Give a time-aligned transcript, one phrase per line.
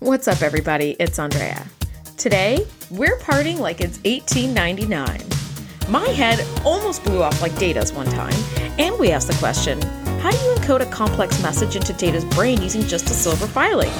[0.00, 0.94] What's up, everybody?
[1.00, 1.66] It's Andrea.
[2.18, 5.22] Today, we're partying like it's 1899.
[5.90, 8.34] My head almost blew off like Data's one time,
[8.78, 9.80] and we asked the question
[10.20, 13.90] how do you encode a complex message into Data's brain using just a silver filing?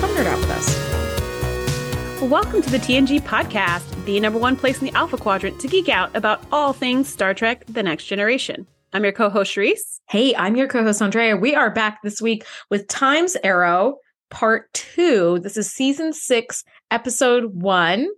[0.00, 2.20] Come nerd out with us.
[2.20, 5.88] Welcome to the TNG podcast, the number one place in the Alpha Quadrant to geek
[5.88, 8.66] out about all things Star Trek The Next Generation.
[8.92, 10.00] I'm your co host, Shereese.
[10.10, 11.38] Hey, I'm your co host, Andrea.
[11.38, 13.96] We are back this week with Time's Arrow
[14.32, 15.38] Part Two.
[15.38, 18.08] This is season six, episode one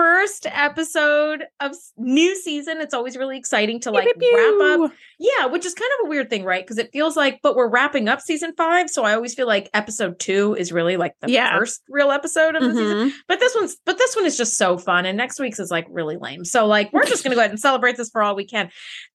[0.00, 2.80] first episode of new season.
[2.80, 4.92] It's always really exciting to like wrap up.
[5.18, 6.64] Yeah, which is kind of a weird thing, right?
[6.64, 8.88] Because it feels like, but we're wrapping up season five.
[8.88, 11.58] So I always feel like episode two is really like the yeah.
[11.58, 12.78] first real episode of the mm-hmm.
[12.78, 13.12] season.
[13.28, 15.04] But this one's, but this one is just so fun.
[15.04, 16.46] And next week's is like really lame.
[16.46, 18.70] So like, we're just going to go ahead and celebrate this for all we can.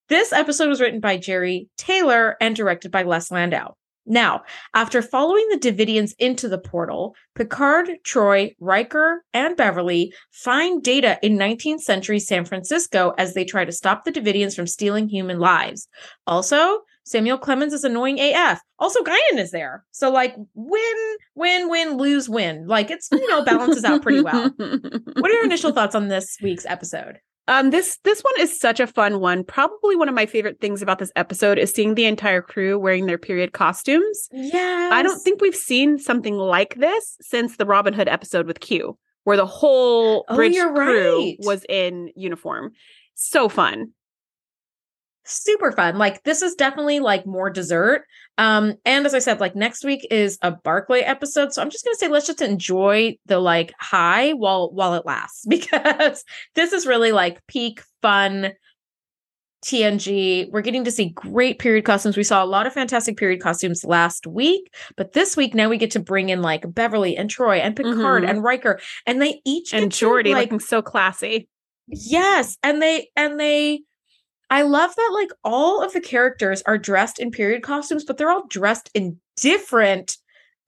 [0.09, 3.73] This episode was written by Jeri Taylor and directed by Les Landau.
[4.05, 11.17] Now, after following the Devidians into the portal, Picard, Troi, Riker, and Beverly find data
[11.21, 15.39] in 19th century San Francisco as they try to stop the Devidians from stealing human
[15.39, 15.87] lives.
[16.27, 18.59] Also, Samuel Clemens is annoying AF.
[18.79, 19.83] Also, Guinan is there.
[19.91, 22.67] So, like, win, win, win, lose, win.
[22.67, 24.49] Like, it's, you know, balances out pretty well.
[24.57, 27.19] what are your initial thoughts on this week's episode?
[27.47, 29.43] Um, this this one is such a fun one.
[29.43, 33.05] Probably one of my favorite things about this episode is seeing the entire crew wearing
[33.05, 34.27] their period costumes.
[34.31, 38.59] Yeah, I don't think we've seen something like this since the Robin Hood episode with
[38.61, 41.37] Q, where the whole oh, bridge crew right.
[41.39, 42.71] was in uniform.
[43.13, 43.91] So fun
[45.25, 45.97] super fun.
[45.97, 48.03] Like this is definitely like more dessert.
[48.37, 51.53] Um, and as I said, like next week is a Barclay episode.
[51.53, 55.45] So I'm just gonna say let's just enjoy the like high while while it lasts
[55.49, 56.23] because
[56.55, 58.53] this is really like peak fun
[59.65, 60.49] TNG.
[60.51, 62.15] We're getting to see great period costumes.
[62.15, 65.77] We saw a lot of fantastic period costumes last week, but this week now we
[65.77, 68.29] get to bring in like Beverly and Troi and Picard mm-hmm.
[68.29, 71.47] and Riker, and they each and Geordi like, looking so classy.
[71.87, 73.81] Yes, and they and they
[74.55, 78.31] I love that like all of the characters are dressed in period costumes, but they're
[78.31, 80.15] all dressed in different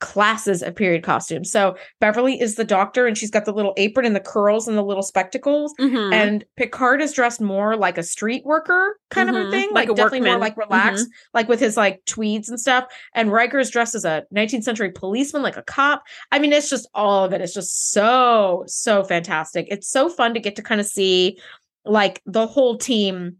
[0.01, 1.49] classes of period costumes.
[1.49, 4.77] So Beverly is the doctor and she's got the little apron and the curls and
[4.77, 5.73] the little spectacles.
[5.79, 6.11] Mm-hmm.
[6.11, 9.37] And Picard is dressed more like a street worker kind mm-hmm.
[9.37, 9.51] of a mm-hmm.
[9.51, 9.69] thing.
[9.71, 10.33] Like, like definitely workman.
[10.33, 11.29] more like relaxed, mm-hmm.
[11.33, 12.91] like with his like tweeds and stuff.
[13.15, 16.03] And Riker is dressed as a 19th century policeman, like a cop.
[16.33, 17.39] I mean, it's just all of it.
[17.39, 19.67] It's just so, so fantastic.
[19.69, 21.39] It's so fun to get to kind of see
[21.85, 23.37] like the whole team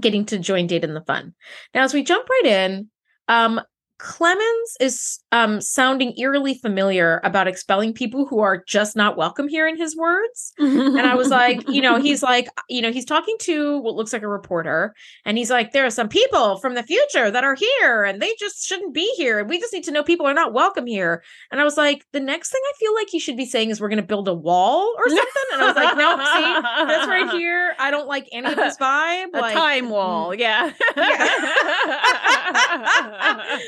[0.00, 1.34] getting to join Data in the fun.
[1.74, 2.90] Now, as we jump right in,
[3.28, 3.60] um,
[3.98, 9.66] Clemens is um, sounding eerily familiar about expelling people who are just not welcome here
[9.66, 10.52] in his words.
[10.58, 14.12] and I was like, you know, he's like, you know, he's talking to what looks
[14.12, 17.54] like a reporter, and he's like, there are some people from the future that are
[17.54, 19.38] here, and they just shouldn't be here.
[19.38, 21.22] And we just need to know people are not welcome here.
[21.50, 23.80] And I was like, the next thing I feel like you should be saying is
[23.80, 25.26] we're going to build a wall or something.
[25.54, 28.76] and I was like, no, see, this right here, I don't like any of this
[28.76, 29.28] vibe.
[29.32, 30.38] A like, time wall, mm.
[30.38, 30.72] yeah.
[30.96, 31.36] yeah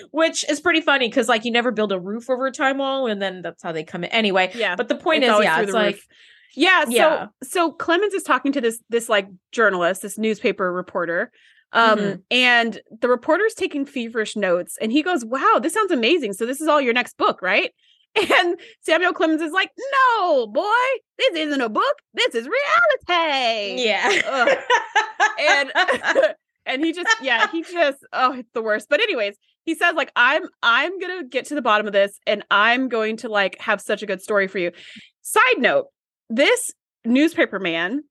[0.18, 3.06] which is pretty funny because like you never build a roof over a time wall
[3.06, 5.60] and then that's how they come in anyway yeah but the point it's is yeah
[5.60, 6.06] it's like roof.
[6.54, 7.26] yeah so yeah.
[7.42, 11.30] so clemens is talking to this this like journalist this newspaper reporter
[11.72, 12.20] um mm-hmm.
[12.30, 16.60] and the reporter's taking feverish notes and he goes wow this sounds amazing so this
[16.60, 17.72] is all your next book right
[18.34, 20.64] and Samuel Clemens is like, no, boy,
[21.18, 21.96] this isn't a book.
[22.14, 23.84] This is reality.
[23.84, 24.56] Yeah.
[25.38, 25.72] and
[26.66, 28.88] and he just, yeah, he just, oh, it's the worst.
[28.88, 29.36] But anyways,
[29.68, 33.18] he says like i'm i'm gonna get to the bottom of this and i'm going
[33.18, 34.72] to like have such a good story for you
[35.20, 35.88] side note
[36.30, 36.72] this
[37.04, 38.02] newspaper man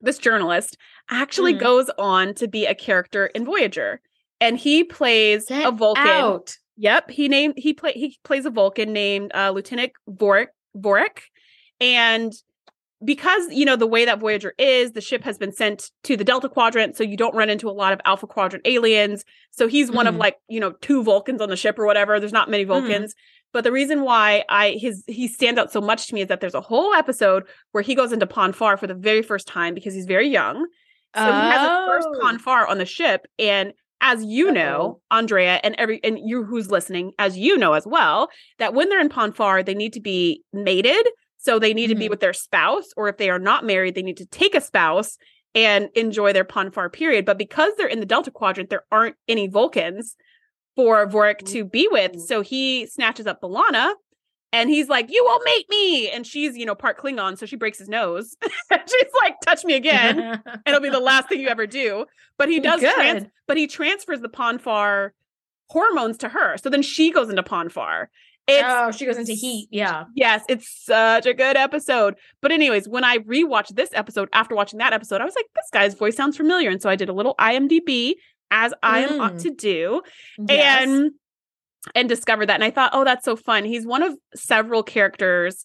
[0.00, 0.78] this journalist
[1.10, 1.60] actually mm.
[1.60, 4.00] goes on to be a character in voyager
[4.40, 6.56] and he plays get a vulcan out.
[6.78, 11.20] yep he named he play he plays a vulcan named uh, lieutenant vorik vorik
[11.82, 12.32] and
[13.04, 16.24] because you know the way that Voyager is, the ship has been sent to the
[16.24, 19.24] Delta Quadrant, so you don't run into a lot of Alpha Quadrant aliens.
[19.50, 20.10] So he's one mm.
[20.10, 22.18] of like you know two Vulcans on the ship or whatever.
[22.18, 22.68] There's not many mm.
[22.68, 23.16] Vulcans, mm.
[23.52, 26.40] but the reason why I his he stands out so much to me is that
[26.40, 29.74] there's a whole episode where he goes into Pon farr for the very first time
[29.74, 30.66] because he's very young.
[31.14, 31.26] So oh.
[31.26, 32.70] he has his first Pon oh.
[32.70, 37.38] on the ship, and as you know, Andrea, and every and you who's listening, as
[37.38, 38.28] you know as well,
[38.58, 41.06] that when they're in Pon farr, they need to be mated
[41.38, 41.90] so they need mm-hmm.
[41.90, 42.10] to be mm-hmm.
[42.10, 45.16] with their spouse, or if they are not married, they need to take a spouse
[45.54, 47.24] and enjoy their Pon farr period.
[47.24, 50.16] But because they're in the Delta Quadrant, there aren't any Vulcans
[50.76, 52.20] for Vorik to be with.
[52.20, 53.94] So he snatches up B'Elanna
[54.52, 56.10] and he's like, You won't mate me.
[56.10, 57.38] And she's, you know, part Klingon.
[57.38, 58.36] So she breaks his nose.
[58.72, 60.20] she's like, Touch me again.
[60.20, 62.06] and it'll be the last thing you ever do.
[62.36, 65.14] But he does, trans- but he transfers the Pon farr
[65.70, 66.56] hormones to her.
[66.58, 68.10] So then she goes into Pon farr
[68.48, 69.68] It's oh, she goes into heat.
[69.70, 70.04] Yeah.
[70.14, 72.14] Yes, it's such a good episode.
[72.40, 75.68] But anyways, when I rewatched this episode after watching that episode, I was like, this
[75.72, 76.70] guy's voice sounds familiar.
[76.70, 78.14] And so I did a little IMDb
[78.50, 79.42] as I am ought Mm.
[79.42, 80.02] to do
[80.48, 80.82] Yes.
[80.88, 81.10] and
[81.94, 82.54] and discovered that.
[82.54, 83.64] And I thought, oh, that's so fun.
[83.64, 85.64] He's one of several characters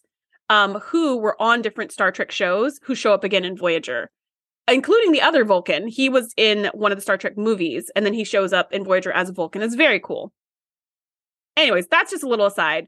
[0.50, 4.10] um who were on different Star Trek shows who show up again in Voyager.
[4.68, 5.86] Including the other Vulcan.
[5.88, 8.82] He was in one of the Star Trek movies, and then he shows up in
[8.84, 9.60] Voyager as a Vulcan.
[9.60, 10.32] It's very cool.
[11.56, 12.86] Anyways, that's just a little aside.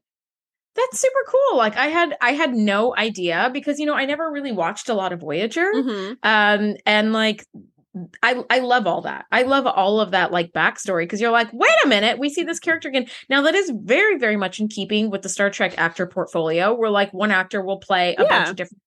[0.74, 1.56] That's super cool.
[1.58, 4.94] Like I had I had no idea because you know I never really watched a
[4.94, 5.70] lot of Voyager.
[5.74, 6.16] Mhm.
[6.22, 7.46] Um and like
[8.22, 9.24] I I love all that.
[9.32, 12.42] I love all of that like backstory because you're like, wait a minute, we see
[12.42, 13.06] this character again.
[13.30, 16.90] Now that is very, very much in keeping with the Star Trek actor portfolio, where
[16.90, 18.82] like one actor will play a bunch of different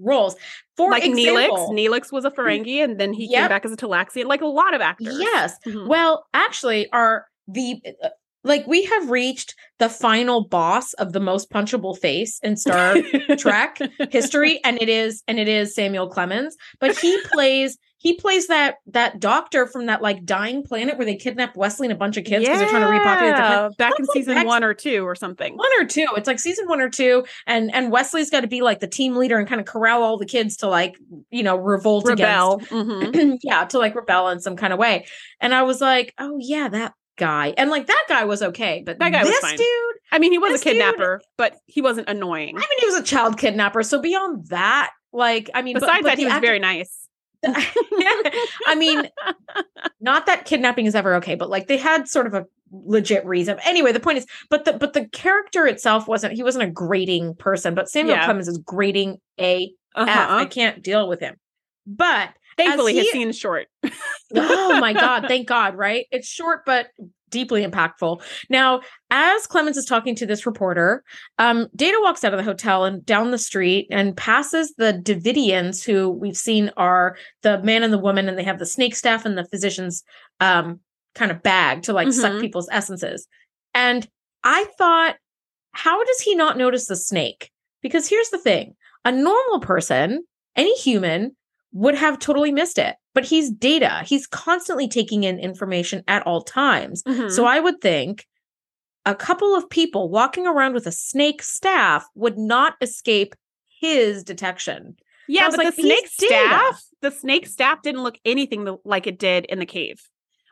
[0.00, 0.34] roles.
[0.76, 1.88] For like example, Neelix.
[2.00, 4.24] Neelix was a Ferengi, and then he came back as a Talaxian.
[4.24, 5.16] Like a lot of actors.
[5.20, 5.54] Yes.
[5.64, 5.86] Mhm.
[5.86, 8.08] Well, actually, are the uh,
[8.44, 12.96] like we have reached the final boss of the most punchable face in Star
[13.38, 13.78] Trek
[14.10, 16.56] history, and it is and it is Samuel Clemens.
[16.80, 21.16] But he plays he plays that that doctor from that like dying planet where they
[21.16, 23.72] kidnapped Wesley and a bunch of kids because they're trying to repopulate the planet.
[23.78, 25.56] Yeah, back in like season next- one or two or something.
[25.56, 26.06] One or two.
[26.16, 29.16] It's like season one or two, and and Wesley's got to be like the team
[29.16, 30.96] leader and kind of corral all the kids to like
[31.30, 32.54] you know revolt Rebel.
[32.54, 33.38] against Mhm.
[33.42, 35.06] yeah, to like rebel in some kind of way.
[35.40, 37.54] And I was like, oh yeah, that guy.
[37.56, 39.56] And like that guy was okay, but That guy was this fine.
[39.56, 39.66] dude,
[40.12, 42.56] I mean, he was a dude- kidnapper, but he wasn't annoying.
[42.56, 43.82] I mean, he was a child kidnapper.
[43.82, 47.04] So beyond that, like, I mean, Besides but that, he was very nice.
[47.44, 49.08] I mean,
[50.00, 53.58] not that kidnapping is ever okay, but like they had sort of a legit reason.
[53.64, 56.34] Anyway, the point is, but the but the character itself wasn't.
[56.34, 58.24] He wasn't a grating person, but Samuel Yeah.
[58.24, 60.08] Clemens is grating a F.
[60.08, 60.34] Uh-huh.
[60.36, 61.36] I can't deal with him.
[61.86, 63.68] But Thankfully, he- his scene is short.
[64.34, 66.88] oh my god thank god right it's short but
[67.30, 71.02] deeply impactful now as clemens is talking to this reporter
[71.38, 75.82] um data walks out of the hotel and down the street and passes the davidians
[75.84, 79.24] who we've seen are the man and the woman and they have the snake staff
[79.24, 80.02] and the physician's
[80.40, 80.78] um
[81.14, 82.40] kind of bag to like suck Mhm.
[82.40, 83.26] people's essences
[83.74, 84.06] and
[84.44, 85.16] i thought
[85.72, 87.50] how does he not notice the snake
[87.82, 88.74] because here's the thing
[89.06, 90.22] a normal person
[90.56, 91.34] any human
[91.72, 92.96] would have totally missed it.
[93.14, 94.02] But he's data.
[94.06, 97.02] He's constantly taking in information at all times.
[97.04, 97.30] Mhm.
[97.30, 98.26] So I would think
[99.04, 103.34] a couple of people walking around with a snake staff would not escape
[103.68, 104.96] his detection.
[105.28, 106.34] yeah, but like, the snake data.
[106.34, 110.08] staff, the snake staff didn't look anything like it did in the cave.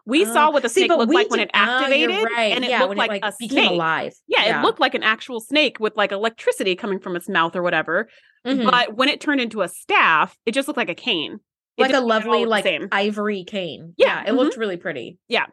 [0.07, 2.53] We Oh, saw what the snake but looked like when it oh, activated, right.
[2.55, 3.71] and it yeah, looked when like, it like a became snake.
[3.73, 4.13] alive.
[4.29, 7.63] Yeah, it looked like an actual snake with like electricity coming from its mouth or
[7.63, 8.09] whatever.
[8.47, 8.71] Mhm.
[8.71, 11.41] But when it turned into a staff, it just looked like a cane.
[11.77, 12.89] It like a didn't at all lovely like same.
[12.93, 13.95] ivory cane.
[13.97, 15.19] Yeah, it looked really pretty.
[15.29, 15.47] Yeah.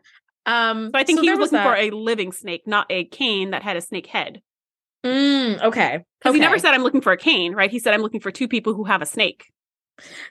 [0.46, 3.52] Um So I think he there was looking for a living snake, not a cane
[3.52, 4.42] that had a snake head.
[5.06, 6.00] Mm, okay.
[6.20, 7.72] Because he never said I'm looking for a cane, right?
[7.72, 9.46] He said I'm looking for two people who have a snake.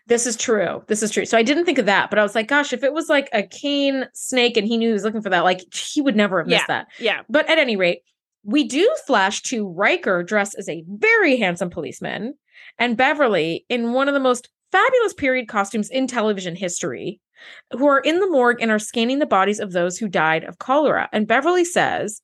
[0.07, 0.83] This is true.
[0.89, 1.25] This is true.
[1.25, 3.29] So I didn't think of that, but I was like, gosh, if it was like
[3.33, 6.39] a cane snake and he knew he was looking for that, like he would never
[6.39, 6.89] have missed that.
[6.99, 7.23] Yeah.
[7.29, 8.01] But at any rate,
[8.45, 12.35] we do flash to Riker dressed as a very handsome policeman
[12.79, 17.21] and Beverly in one of the most fabulous period costumes in television history,
[17.73, 20.59] who are in the morgue and are scanning the bodies of those who died of
[20.59, 21.09] cholera.
[21.13, 22.23] And Beverly says,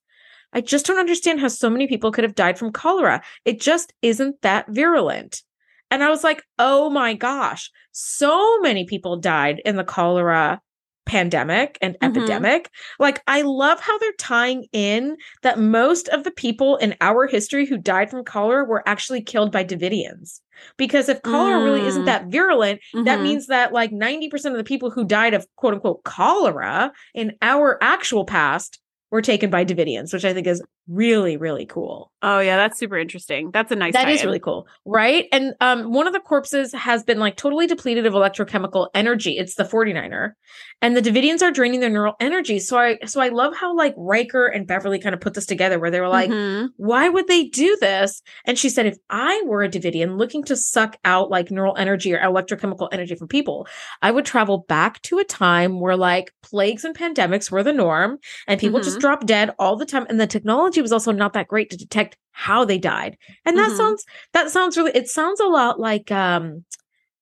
[0.52, 3.22] I just don't understand how so many people could have died from cholera.
[3.44, 5.42] It just isn't that virulent.
[5.90, 10.60] And I was like, oh my gosh, so many people died in the cholera
[11.06, 12.06] pandemic and Mhm.
[12.06, 12.68] epidemic.
[12.98, 17.64] Like, I love how they're tying in that most of the people in our history
[17.64, 20.40] who died from cholera were actually killed by Davidians.
[20.76, 22.06] Because if cholera really isn't Mm.
[22.06, 23.22] that virulent, that Mhm.
[23.22, 27.78] means that like 90% of the people who died of quote unquote cholera in our
[27.80, 28.78] actual past
[29.10, 32.10] were taken by Davidians, which I think is really, really cool.
[32.20, 33.50] Oh yeah, that's super interesting.
[33.52, 33.92] That's a nice.
[33.92, 34.26] That is tie-in.
[34.26, 35.26] really cool, right?
[35.30, 39.36] And um, one of the corpses has been like totally depleted of electrochemical energy.
[39.38, 40.32] It's the 49er,
[40.82, 42.58] and the Davidians are draining their neural energy.
[42.58, 45.78] So I, so I love how like Riker and Beverly kind of put this together,
[45.78, 46.70] where they were like, Mhm.
[46.76, 48.20] why would they do this?
[48.44, 52.12] And she said, if I were a Davidian looking to suck out like neural energy
[52.12, 53.68] or electrochemical energy from people,
[54.02, 58.18] I would travel back to a time where like plagues and pandemics were the norm
[58.48, 60.06] and people just drop dead all the time.
[60.08, 63.16] And the technology was also not that great to detect how they died.
[63.44, 63.76] And that Mhm.
[63.76, 66.64] sounds, that sounds really, it sounds a lot like um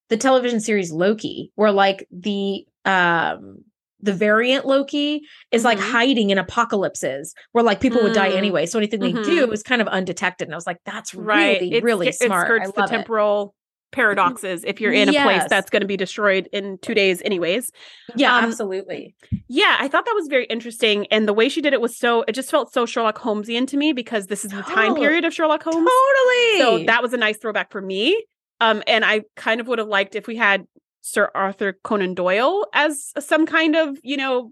[0.09, 3.63] the television series Loki, where like the, um,
[3.99, 5.21] the variant Loki
[5.51, 5.91] is like Mhm.
[5.91, 8.37] hiding in apocalypses where like people would die Mm.
[8.37, 8.65] anyway.
[8.67, 9.25] So anything they Mhm.
[9.25, 10.47] do is kind of undetected.
[10.47, 11.59] And I was like, that's right.
[11.61, 12.45] really, It really sk- smart.
[12.49, 12.87] It skirts the it.
[12.97, 13.55] temporal
[13.91, 17.71] paradoxes if you're in a place that's going to be destroyed in two days, anyways.
[18.15, 19.15] Yeah, Um, absolutely.
[19.47, 21.07] Yeah, I thought that was very interesting.
[21.07, 23.77] And the way she did it was so, it just felt so Sherlock Holmesian to
[23.77, 24.99] me because this is the time Totally.
[25.01, 25.89] period of Sherlock Holmes.
[25.89, 26.57] Totally.
[26.59, 28.25] So that was a nice throwback for me.
[28.59, 30.65] Um, and I kind of would have liked if we had
[31.01, 34.51] Sir Arthur Conan Doyle as some kind of, you know,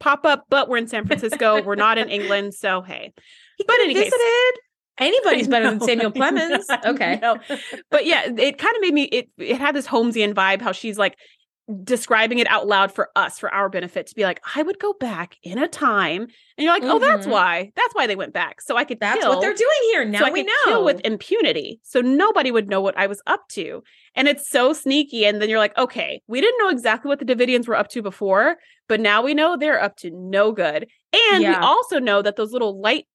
[0.00, 1.62] pop up, but we're in San Francisco.
[1.62, 2.52] we're not in England.
[2.54, 3.12] So, hey.
[3.56, 4.60] he but could any have case- visited.
[4.98, 6.66] Anybody's better than Samuel Clemens.
[6.84, 7.20] Okay.
[7.90, 10.98] But yeah, it kind of made me, it, it had this Holmesian vibe, how she's
[10.98, 11.16] like,
[11.82, 14.92] describing it out loud for us for our benefit to be like i would go
[15.00, 17.30] back in a time and you're like oh that's Mhm.
[17.30, 20.04] why that's why they went back so i could That's kill what they're doing here.
[20.04, 20.72] Now so I we could know.
[20.72, 21.80] kill with impunity.
[21.82, 23.82] So nobody would know what I was up to.
[24.14, 25.24] And it's so sneaky.
[25.24, 28.02] And then you're like, okay, we didn't know exactly what the Davidians were up to
[28.02, 30.86] before, but now we know they're up to no good.
[31.32, 33.06] And we also know that those little light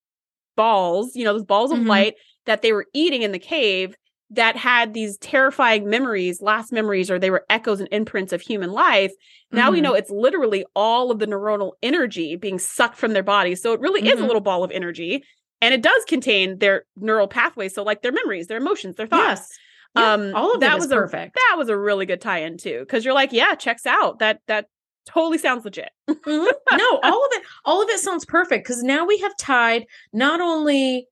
[0.63, 1.87] balls, you know, those balls of Mhm.
[1.95, 2.13] light
[2.45, 3.95] that they were eating in the cave
[4.31, 8.71] that had these terrifying memories, last memories, or they were echoes and imprints of human
[8.71, 9.11] life.
[9.51, 9.83] Now we Mhm.
[9.83, 13.55] know it's literally all of the neuronal energy being sucked from their body.
[13.55, 14.27] So it really is a Mhm.
[14.27, 15.23] little ball of energy.
[15.61, 17.73] And it does contain their neural pathways.
[17.73, 19.41] So like their memories, their emotions, their thoughts.
[19.41, 19.49] yes.
[19.95, 21.33] Yeah, um all of that was was a perfect.
[21.35, 22.85] that was a really good tie-in too.
[22.89, 24.19] Cause you're like, yeah, checks out.
[24.19, 24.67] That that
[25.13, 25.89] totally sounds legit.
[26.09, 26.51] Mhm.
[26.73, 29.85] No, all of it, all of it sounds perfect because now we have tied.
[30.13, 31.07] Not only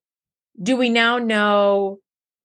[0.61, 1.99] do we now know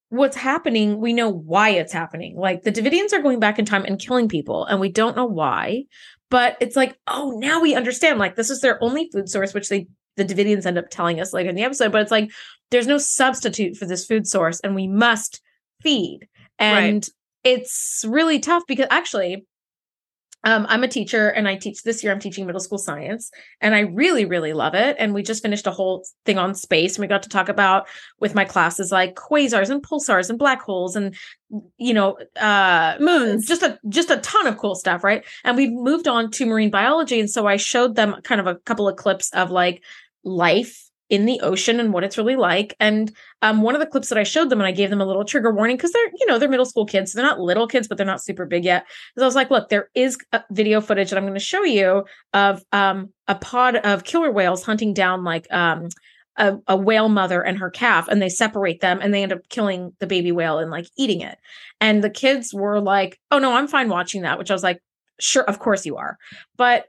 [0.08, 2.36] what's happening, we know why it's happening.
[2.36, 5.26] Like the Davidians are going back in time and killing people, and we don't know
[5.26, 5.84] why.
[6.30, 8.18] But it's like, oh, now we understand.
[8.18, 11.32] Like this is their only food source, which they the Davidians end up telling us
[11.32, 11.92] later in the episode.
[11.92, 12.30] But it's like
[12.70, 15.40] there's no substitute for this food source, and we must
[15.82, 16.28] feed.
[16.60, 16.84] Right.
[16.84, 17.08] And
[17.44, 19.46] it's really tough because actually,
[20.44, 23.30] um, I'm a teacher and I teach this year, I'm teaching middle school science
[23.60, 24.96] and I really, really love it.
[24.98, 27.86] And we just finished a whole thing on space and we got to talk about
[28.18, 31.14] with my classes like quasars and pulsars and black holes and,
[31.78, 33.46] you know, uh, Moons.
[33.46, 36.70] just a just a ton of cool stuff right and we moved on to marine
[36.70, 39.82] biology and so i showed them kind of a couple of clips of like
[40.24, 42.74] life in the ocean and what it's really like.
[42.80, 45.04] And um, one of the clips that i showed them and i gave them a
[45.04, 47.12] little trigger warning because they're you know they're middle school kids.
[47.12, 48.86] So they're not little kids but they're not super big yet.
[49.16, 50.16] So i was like look there is
[50.50, 54.64] video footage that i'm going to show you of um, a pod of killer whales
[54.64, 55.90] hunting down like um,
[56.38, 59.46] a, a whale mother and her calf and they separate them and they end up
[59.50, 61.36] killing the baby whale and like eating it.
[61.78, 64.80] And the kids were like oh no i'm fine watching that which i was like
[65.20, 66.16] sure of course you are.
[66.56, 66.86] But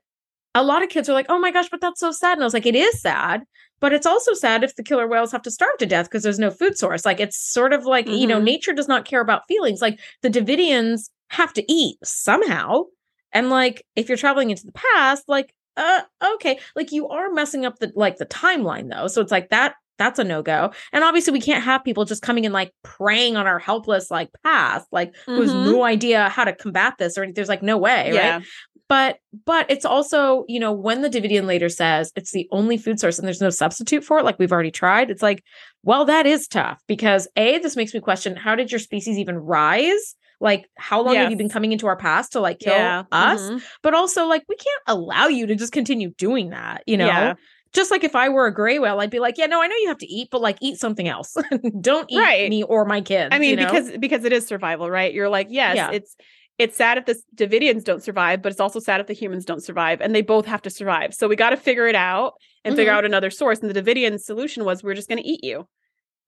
[0.55, 2.37] a lot of kids are like oh my gosh but that's so sad.
[2.37, 3.43] And i was like it is sad
[3.83, 6.39] but it's also sad if the killer whales have to starve to death because there's
[6.39, 7.03] no food source.
[7.05, 8.43] Like it's sort of like you know Mhm.
[8.45, 9.81] nature does not care about feelings.
[9.81, 12.83] Like the davidians have to eat somehow.
[13.33, 16.01] And like if you're traveling into the past like uh
[16.35, 16.59] okay.
[16.77, 19.07] Like you are messing up the like the timeline though.
[19.07, 20.71] So it's like that that's a no-go.
[20.93, 24.29] And obviously we can't have people just coming and like preying on our helpless like
[24.45, 25.65] past like who has Mhm.
[25.65, 28.35] no idea how to combat this or there's like no way yeah.
[28.37, 28.45] right
[28.93, 32.99] but but it's also you know when the Davidian later says it's the only food
[32.99, 35.43] source and there's no substitute for it like we've already tried it's like
[35.81, 39.35] well that is tough because a this makes me question how did your species even
[39.37, 43.03] rise like how long have you been coming into our past to like kill Yeah.
[43.11, 43.63] us Mhm.
[43.81, 47.33] but also like we can't allow you to just continue doing that you know Yeah.
[47.73, 49.75] just like if i were a gray whale i'd be like yeah no i know
[49.83, 51.35] you have to eat but like eat something else
[51.81, 52.49] don't eat Right.
[52.49, 53.71] me or my kids I mean, you know?
[53.71, 55.11] because because it is survival, right?
[55.13, 55.89] You're like, yes, Yeah.
[55.97, 56.15] it's
[56.59, 59.63] it's sad if the Davidians don't survive, but it's also sad if the humans don't
[59.63, 61.13] survive, and they both have to survive.
[61.13, 62.33] So we got to figure it out
[62.63, 62.97] and figure Mhm.
[62.97, 63.59] out another source.
[63.59, 65.67] And the Davidian solution was we're just going to eat you.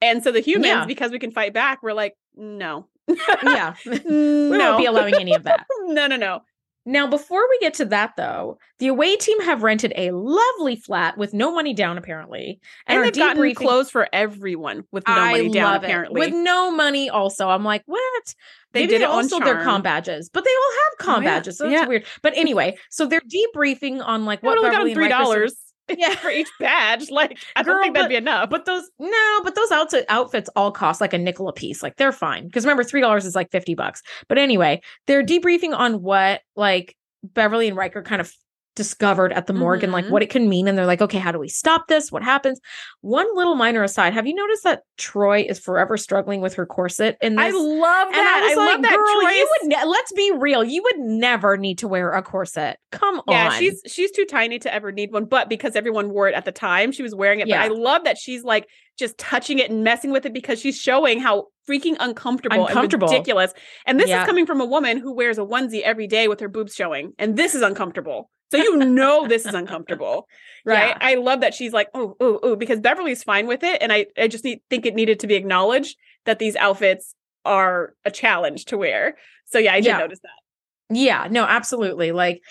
[0.02, 0.84] And so the humans, Yeah.
[0.84, 2.86] because we can fight back, we're like, no,
[3.44, 6.40] yeah we no, won't be allowing any of that no, no, no.
[6.88, 11.18] Now, before we get to that, though, the away team have rented a lovely flat
[11.18, 15.12] with no money down, apparently, And, are they've gotten debriefing- clothes for everyone with no
[15.14, 15.74] I money down.
[15.74, 15.78] it.
[15.84, 17.10] Apparently, with no money.
[17.10, 18.34] Also, I'm like, what?
[18.72, 21.20] They Maybe did it all on sold their com badges, but they all have com
[21.20, 21.34] Oh, yeah.
[21.38, 21.86] badges, so that's Yeah.
[21.88, 22.04] weird.
[22.22, 25.56] But anyway, so they're debriefing on like what only got and three dollars
[25.88, 26.14] Yeah.
[26.16, 27.10] for each badge.
[27.10, 28.50] Like, I don't think that'd but- be enough.
[28.50, 31.82] But those no, but those outfit outfits all cost like a nickel a piece.
[31.82, 34.02] Like they're fine because remember three dollars is like fifty bucks.
[34.28, 38.32] But anyway, they're debriefing on what like Beverly and Riker kind of
[38.76, 40.10] discovered at the morgue and like Mhm.
[40.10, 40.68] what it can mean.
[40.68, 42.12] And they're like, okay, how do we stop this?
[42.12, 42.60] What happens?
[43.00, 47.16] One little minor aside: Have you noticed that Troi is forever struggling with her corset
[47.20, 48.18] in I love that.
[48.18, 49.34] and I was like, love that girl, choice.
[49.36, 49.68] you would.
[49.70, 50.62] Ne- let's be real.
[50.62, 52.78] You would never need to wear a corset.
[52.92, 53.52] Come Yeah, on.
[53.52, 56.44] Yeah, she's she's too tiny to ever need one, but because everyone wore it at
[56.44, 57.48] the time, she was wearing it.
[57.48, 57.66] Yeah.
[57.66, 58.66] But I love that she's like
[58.98, 63.06] just touching it and messing with it because she's showing how freaking uncomfortable, Uncomfortable.
[63.08, 63.52] and ridiculous.
[63.86, 64.20] And this Yeah.
[64.22, 67.12] is coming from a woman who wears a onesie every day with her boobs showing,
[67.18, 68.30] and this is uncomfortable.
[68.50, 70.28] So you know this is uncomfortable,
[70.64, 70.88] right?
[70.90, 70.98] Yeah.
[71.00, 74.06] I love that she's like, oh, oh, oh, because Beverly's fine with it, and I
[74.16, 78.66] I just need, think it needed to be acknowledged that these outfits are a challenge
[78.66, 79.16] to wear.
[79.46, 79.98] So yeah, I did Yeah.
[79.98, 80.30] notice that.
[80.88, 82.12] Yeah, no, absolutely.
[82.12, 82.42] Like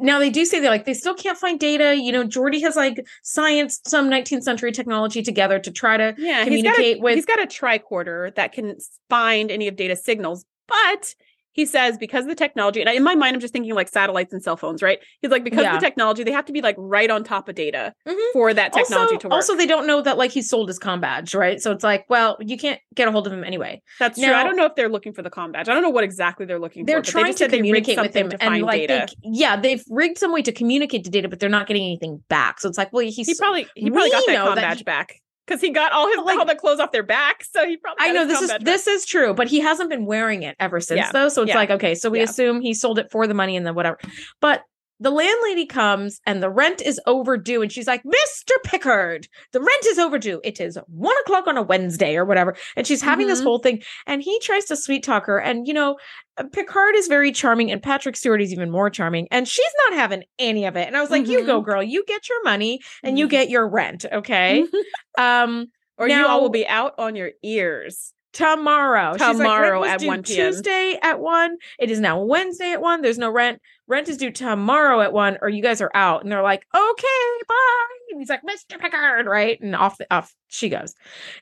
[0.00, 1.94] now they do say they like they still can't find data.
[1.94, 6.44] You know, Geordi has like science some 19th century technology together to try to Yeah,
[6.46, 8.76] he's got, a, communicate with he's got a tricorder that can
[9.10, 11.14] find any of data signals, but
[11.52, 13.88] he says because of the technology, and I- in my mind, I'm just thinking like
[13.88, 14.98] satellites and cell phones, right?
[15.20, 15.74] He's like, because Yeah.
[15.74, 18.16] of the technology, they have to be like right on top of data Mhm.
[18.32, 19.34] for that technology also, to work.
[19.34, 21.60] also they don't know that like he sold his com badge, right?
[21.60, 23.82] So it's like, well, you can't get a hold of him anyway.
[23.98, 24.32] That's true.
[24.32, 25.68] I don't know if they're looking for the com badge.
[25.68, 27.00] I don't know what exactly they're looking They're for.
[27.02, 29.06] but they trying just to said they rigged communicate with him and like data.
[29.22, 32.22] they, yeah, they've rigged some way to communicate to data, but they're not getting anything
[32.28, 32.60] back.
[32.60, 34.84] So it's like, well, he's he probably he probably got that com that badge he-
[34.84, 37.44] back because he got all his like- all the clothes off their back.
[37.44, 38.04] So he probably.
[38.06, 38.60] I know this is back.
[38.62, 41.10] this is true, but he hasn't been wearing it ever since Yeah.
[41.12, 41.28] though.
[41.28, 41.56] So it's Yeah.
[41.56, 42.24] like, okay, so we Yeah.
[42.24, 43.98] assume he sold it for the money and then whatever.
[44.40, 44.62] But
[45.02, 48.52] the landlady comes and the rent is overdue, and she's like, Mr.
[48.64, 50.40] Picard, the rent is overdue.
[50.44, 52.54] It is one o'clock on a Wednesday or whatever.
[52.76, 53.44] And she's having this Mhm.
[53.44, 55.38] whole thing, and he tries to sweet talk her.
[55.38, 55.96] And you know,
[56.38, 59.98] uh, Picard is very charming, and Patrick Stewart is even more charming, and she's not
[59.98, 60.86] having any of it.
[60.86, 63.30] And I was like, you go, girl, you get your money and you Mhm.
[63.30, 64.64] get your rent, okay?
[65.18, 65.66] um
[65.98, 68.12] or you all will be out on your ears.
[68.32, 69.12] tomorrow.
[69.12, 70.52] She's like, Tomorrow at 1 p.m..
[70.52, 71.56] Tuesday at one.
[71.78, 73.02] It is now Wednesday at one.
[73.02, 73.60] There's no rent.
[73.92, 76.22] Rent is due tomorrow at one, or you guys are out.
[76.22, 77.86] And they're like, okay, bye.
[78.10, 78.80] And he's like, Mr.
[78.80, 79.60] Picard, right?
[79.60, 80.94] And off the, off she goes.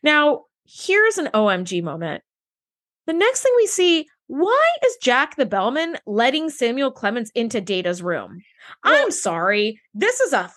[0.03, 2.25] Now here's an OMG moment.
[3.07, 4.07] The next thing we see.
[4.27, 8.43] Why is Jack the bellman letting Samuel Clemens into Data's room?
[8.85, 9.81] Well- I'm sorry.
[9.95, 10.51] This is a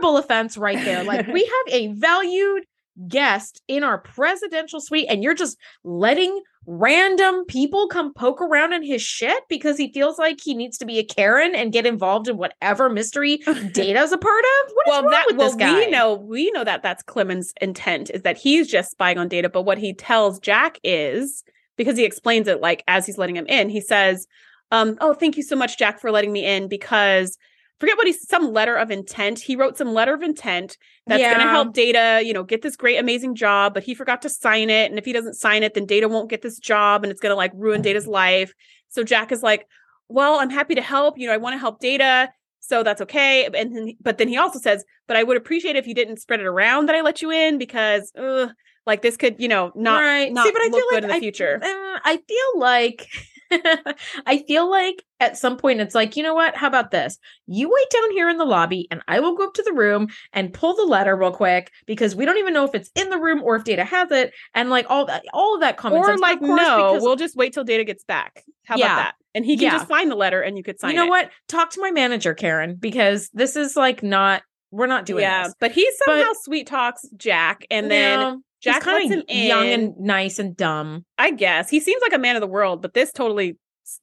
[0.00, 1.04] fireable offense right there.
[1.04, 2.64] Like we have a valued
[3.06, 8.82] guest in our presidential suite and you're just letting random people come poke around in
[8.82, 12.28] his shit because he feels like he needs to be a Karen and get involved
[12.28, 13.36] in whatever mystery
[13.72, 14.72] Data's a part of.
[14.74, 15.78] What is well, wrong that with well, this guy?
[15.78, 19.48] we know we know that that's Clemens' intent is that he's just spying on data.
[19.48, 21.42] But what he tells Jack is
[21.76, 23.70] because he explains it like as he's letting him in.
[23.70, 24.26] He says,
[24.70, 27.38] um, "Oh, thank you so much, Jack, for letting me in because."
[27.80, 29.38] Forget what he's some letter of intent.
[29.38, 32.74] He wrote some letter of intent that's going to help Data, you know, get this
[32.76, 34.90] great, amazing job, but he forgot to sign it.
[34.90, 37.30] And if he doesn't sign it, then Data won't get this job and it's going
[37.30, 38.52] to like ruin Data's life.
[38.88, 39.66] So Jack is like,
[40.08, 41.18] well, I'm happy to help.
[41.18, 42.30] You know, I want to help Data.
[42.60, 43.44] So that's okay.
[43.46, 46.40] And then, but then he also says, but I would appreciate if you didn't spread
[46.40, 48.50] it around that I let you in because, ugh,
[48.86, 50.32] like this could, you know, not, right.
[50.32, 51.60] not See, but I look feel good like in the I- future.
[51.62, 53.06] uh, I feel like
[54.26, 56.54] I feel like at some point it's like, you know what?
[56.56, 57.18] How about this?
[57.46, 60.08] You wait down here in the lobby and I will go up to the room
[60.32, 63.18] and pull the letter real quick because we don't even know if it's in the
[63.18, 66.06] room or if data has it and like all that all of that common or
[66.06, 66.20] sense.
[66.20, 68.44] Like, course, no, because- we'll just wait till Data gets back.
[68.64, 68.86] How Yeah.
[68.86, 69.14] about that?
[69.34, 69.70] And he can Yeah.
[69.72, 70.94] just find the letter and you could sign it.
[70.94, 71.10] you know it.
[71.10, 71.30] what?
[71.48, 75.54] Talk to my manager, Karen, because this is like not we're not doing yeah, this.
[75.60, 79.46] but he somehow But- sweet talks Jack, and then Jack he's kind of in.
[79.46, 81.04] young and nice and dumb.
[81.16, 83.56] I guess he seems like a man of the world, but this totally,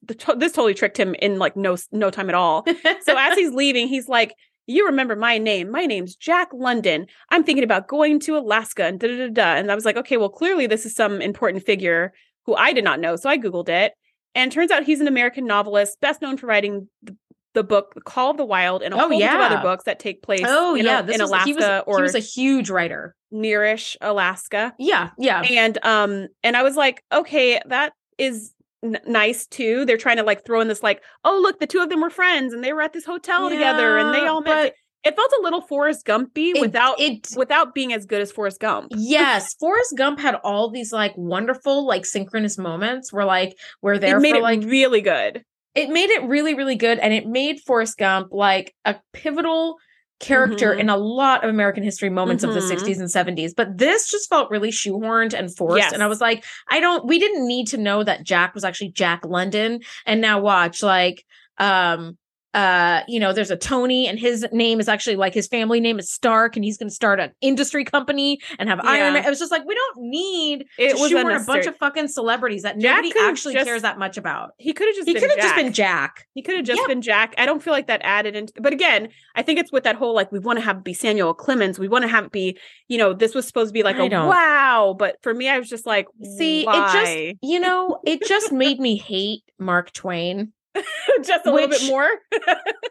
[0.08, 2.64] this totally tricked him in like no no time at all.
[3.02, 4.34] So as he's leaving, he's like,
[4.66, 5.70] "You remember my name?
[5.70, 7.06] My name's Jack London.
[7.30, 9.54] I'm thinking about going to Alaska." And da da da da.
[9.60, 12.12] And I was like, "Okay, well, clearly this is some important figure
[12.46, 13.92] who I did not know." So I googled it,
[14.34, 17.16] and turns out he's an American novelist, best known for writing the,
[17.54, 19.98] the book Call of the Wild and a Oh, whole bunch of other books that
[19.98, 20.42] take place.
[20.44, 23.14] oh in, yeah, this in was, Alaska he was, or he was a huge writer.
[23.36, 24.74] Nearish Alaska.
[24.78, 25.42] Yeah, yeah.
[25.42, 29.84] and um and i was like okay that is n- nice too.
[29.84, 32.10] They're trying to like throw in this like oh look the two of them were
[32.10, 34.54] friends and they were at this hotel together and they all met.
[34.54, 38.32] but it felt a little forrest gumpy it- without it without being as good as
[38.32, 38.92] forrest gump.
[38.96, 44.16] Yes forrest gump had all these like wonderful like synchronous moments where like we're there
[44.18, 45.44] it made for it like really good.
[45.74, 49.76] It made it really really good and it made forrest gump like a pivotal
[50.18, 50.80] character Mhm.
[50.80, 52.68] in a lot of american history moments of the Mhm.
[52.68, 55.92] 60s and 70s but this just felt really shoehorned and forced Yes.
[55.92, 58.88] and i was like i don't we didn't need to know that jack was actually
[58.90, 61.24] jack london and now watch like
[61.58, 62.16] um
[62.54, 65.98] uh you know there's a tony and his name is actually like his family name
[65.98, 69.28] is stark and he's going to start an industry company and have iron man it
[69.28, 72.62] was just like we don't need it to was shoehorn a bunch of fucking celebrities
[72.62, 75.22] that Jack nobody actually just- cares that much about he could have just he been
[75.22, 75.56] could have just Jack.
[75.64, 76.86] been jack He could have just Yeah.
[76.86, 77.34] been Jack.
[77.36, 80.14] I don't feel like that added into but again, I think it's with that whole
[80.14, 81.78] like we want to have be Samuel Clemens.
[81.78, 84.04] We want to have it be, you know, this was supposed to be like I
[84.06, 84.94] a don't- wow.
[84.98, 86.06] But for me, I was just like,
[86.38, 90.52] See, it just you know, it just made me hate Mark Twain.
[91.24, 92.08] just a little bit more.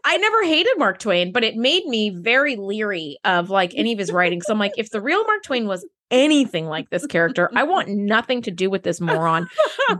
[0.04, 4.00] I never hated Mark Twain, but it made me very leery of like any of
[4.00, 4.42] his writing.
[4.42, 7.90] So I'm like, if the real Mark Twain was anything like this character, I want
[7.90, 9.48] nothing to do with this moron.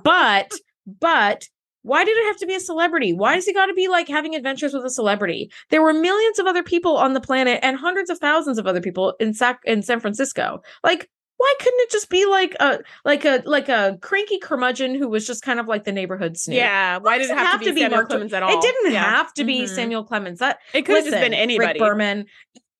[0.04, 0.52] But,
[0.86, 1.48] but
[1.86, 3.14] why did it have to be a celebrity?
[3.14, 5.52] Why does he got to be like having adventures with a celebrity?
[5.70, 8.82] There were millions of other people on the planet and hundreds of thousands of other
[8.82, 10.62] people in Sac in San Francisco.
[10.84, 15.10] Like, why couldn't it just be like a like a like a cranky curmudgeon who
[15.10, 16.56] was just kind of like the neighborhood snoop?
[16.58, 16.98] Yeah.
[17.00, 18.58] Why did it have, to be Samuel Mark Clemens at all?
[18.58, 19.04] It didn't Yeah.
[19.04, 19.70] have to be Mhm.
[19.70, 20.40] Samuel Clemens.
[20.40, 21.68] That It could have just been anybody.
[21.74, 22.26] Rick Berman.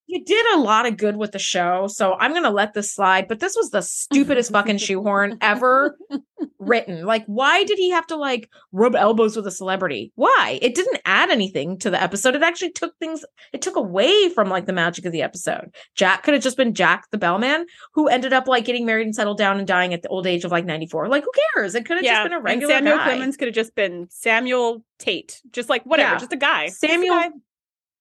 [0.08, 3.28] You did a lot of good with the show, so I'm gonna let this slide.
[3.28, 5.98] But this was the stupidest fucking shoehorn ever
[6.60, 7.06] written.
[7.06, 10.12] Like, why did he have to like rub elbows with a celebrity?
[10.16, 10.60] Why?
[10.62, 12.36] It didn't add anything to the episode.
[12.36, 13.26] It actually took things.
[13.52, 15.74] It took away from like the magic of the episode.
[15.96, 19.16] Jack could have just been Jack the bellman, who ended up like getting married and
[19.16, 21.08] settled down and dying at the old age of like 94.
[21.08, 21.74] Like, who cares?
[21.74, 23.04] It could have just been a regular and Samuel guy.
[23.06, 26.20] Clemens could have just been Samuel Tate, just like whatever, Yeah.
[26.20, 26.68] just a guy.
[26.68, 27.30] Just a Samuel guy.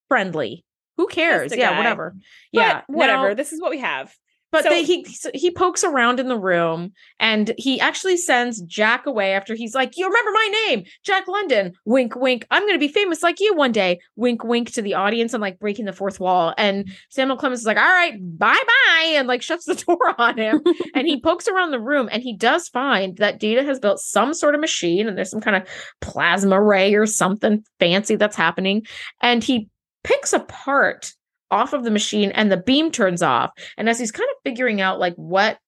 [0.08, 0.64] friendly.
[0.96, 1.54] Who cares?
[1.57, 1.78] Yeah, guy.
[1.78, 2.14] whatever.
[2.14, 2.22] But
[2.61, 3.35] Yeah, whatever.
[3.35, 4.14] this is what we have.
[4.52, 5.04] But So- they, he
[5.35, 9.96] he pokes around in the room and he actually sends Jack away after he's like,
[9.96, 12.46] "You remember my name, Jack London." Wink, wink.
[12.52, 13.98] I'm going to be famous like you one day.
[14.14, 16.54] Wink, wink to the audience and like breaking the fourth wall.
[16.57, 20.38] And Samuel Clemens is like, "All right, bye bye," and like shuts the door on
[20.38, 20.62] him.
[20.94, 24.33] and he pokes around the room and he does find that Data has built some
[24.33, 25.66] sort of machine and there's some kind of
[26.00, 28.87] plasma ray or something fancy that's happening.
[29.20, 29.68] And he
[30.04, 31.12] picks apart
[31.50, 33.50] off of the machine and the beam turns off.
[33.76, 35.58] And as he's kind of figuring out like what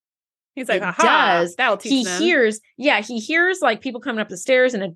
[0.55, 1.55] He's like, It does.
[1.57, 2.23] that'll teach he them.
[2.23, 4.91] hears, yeah, he hears like people coming up the stairs and a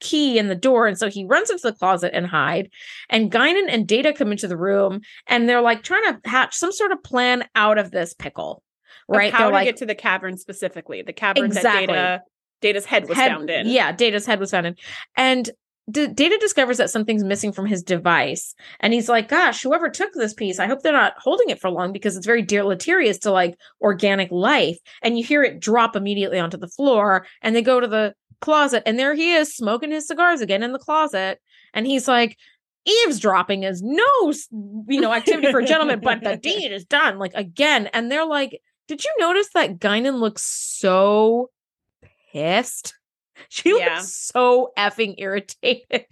[0.00, 0.86] key in the door.
[0.86, 2.70] And so he runs into the closet and hide.
[3.10, 6.72] And Guinan and Data come into the room and they're like trying to hatch some
[6.72, 8.62] sort of plan out of this pickle.
[9.10, 9.30] Of Right.
[9.34, 11.02] how they're to like get to the cavern specifically.
[11.02, 11.88] The cavern Exactly.
[11.88, 12.22] that Data
[12.62, 13.68] Data's head was head- found in.
[13.68, 14.76] Yeah, Data's head was found in.
[15.14, 15.50] And
[15.90, 18.54] D- Data discovers that something's missing from his device.
[18.80, 21.70] And he's like, gosh, whoever took this piece, I hope they're not holding it for
[21.70, 24.78] long because it's very deleterious to like organic life.
[25.02, 27.26] And you hear it drop immediately onto the floor.
[27.42, 30.72] And they go to the closet, and there he is smoking his cigars again in
[30.72, 31.40] the closet.
[31.74, 32.36] And he's like,
[32.84, 34.32] eavesdropping is no,
[34.88, 37.18] you know, activity for a gentleman, but the deed is done.
[37.18, 37.88] Like again.
[37.88, 41.50] And they're like, did you notice that Guinan looks so
[42.32, 42.94] pissed?
[43.48, 43.94] She Yeah.
[43.96, 46.06] looks so effing irritated.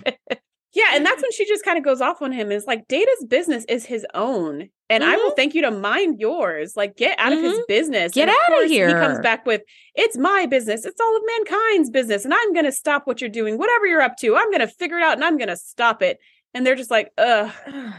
[0.73, 2.53] Yeah, and that's when she just kind of goes off on him.
[2.53, 6.77] Is like Data's business is his own, and I will thank you to mind yours.
[6.77, 8.13] Like, get out of his business.
[8.13, 8.21] Mm-hmm.
[8.21, 9.63] Get And of course, He comes back with,
[9.97, 10.85] "It's my business.
[10.85, 14.01] It's all of mankind's business, and I'm going to stop what you're doing, whatever you're
[14.01, 14.37] up to.
[14.37, 16.19] I'm going to figure it out, and I'm going to stop it."
[16.55, 17.53] And they're just like, "Ugh."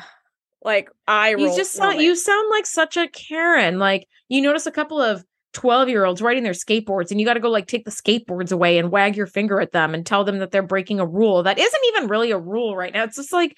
[0.63, 3.79] Like I you just sound you sound like such a Karen.
[3.79, 7.33] Like you notice a couple of 12 year olds riding their skateboards and you got
[7.33, 10.23] to go like take the skateboards away and wag your finger at them and tell
[10.23, 13.03] them that they're breaking a rule that isn't even really a rule right now.
[13.03, 13.57] It's just like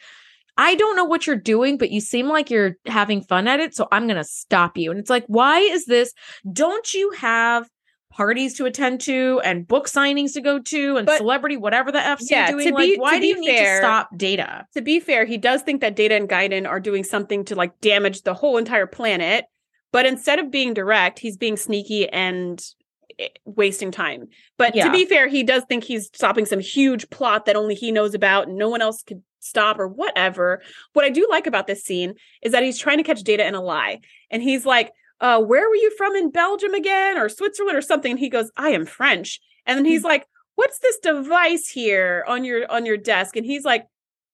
[0.57, 3.75] I don't know what you're doing, but you seem like you're having fun at it.
[3.75, 4.91] So I'm going to stop you.
[4.91, 6.13] And it's like, why is this?
[6.51, 7.67] Don't you have
[8.11, 11.97] parties to attend to and book signings to go to and But- celebrity, whatever the
[12.05, 12.67] F's Yeah, you're doing?
[12.69, 14.67] to like, be- why do you be need to stop data?
[14.75, 17.79] to be fair, he does think that Data and Guinan are doing something to like
[17.81, 19.45] damage the whole entire planet.
[19.93, 22.61] But instead of being direct, he's being sneaky and
[23.17, 24.27] eh, wasting time.
[24.57, 24.85] But Yeah.
[24.85, 28.13] to be fair, he does think he's stopping some huge plot that only he knows
[28.13, 30.61] about and no one else could stop or whatever.
[30.93, 33.55] What I do like about this scene is that he's trying to catch Data in
[33.55, 33.99] a lie.
[34.31, 38.11] And he's like, uh, where were you from in Belgium again or Switzerland or something?
[38.11, 39.39] And he goes, I am French.
[39.65, 40.25] And then he's like,
[40.55, 43.35] what's this device here on your on your desk?
[43.35, 43.85] And he's like,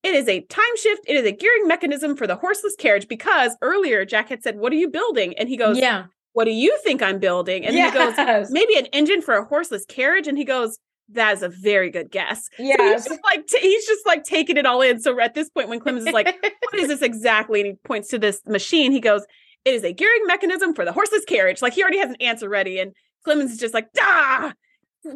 [0.03, 1.03] it is a time shift.
[1.07, 4.71] It is a gearing mechanism for the horseless carriage because earlier Jack had said, What
[4.71, 5.37] are you building?
[5.37, 6.05] And he goes, yeah.
[6.33, 7.65] What do you think I'm building?
[7.65, 8.15] And then he goes,
[8.51, 10.27] Maybe an engine for a horseless carriage.
[10.27, 10.77] And he goes,
[11.09, 12.47] That is a very good guess.
[12.77, 15.01] So he's just like t- he's just like taking it all in.
[15.01, 17.61] So at this point, when Clemens is like, What is this exactly?
[17.61, 19.25] And he points to this machine, he goes,
[19.65, 21.61] It is a gearing mechanism for the horseless carriage.
[21.61, 22.79] Like he already has an answer ready.
[22.79, 22.93] And
[23.25, 24.53] Clemens is just like, ah,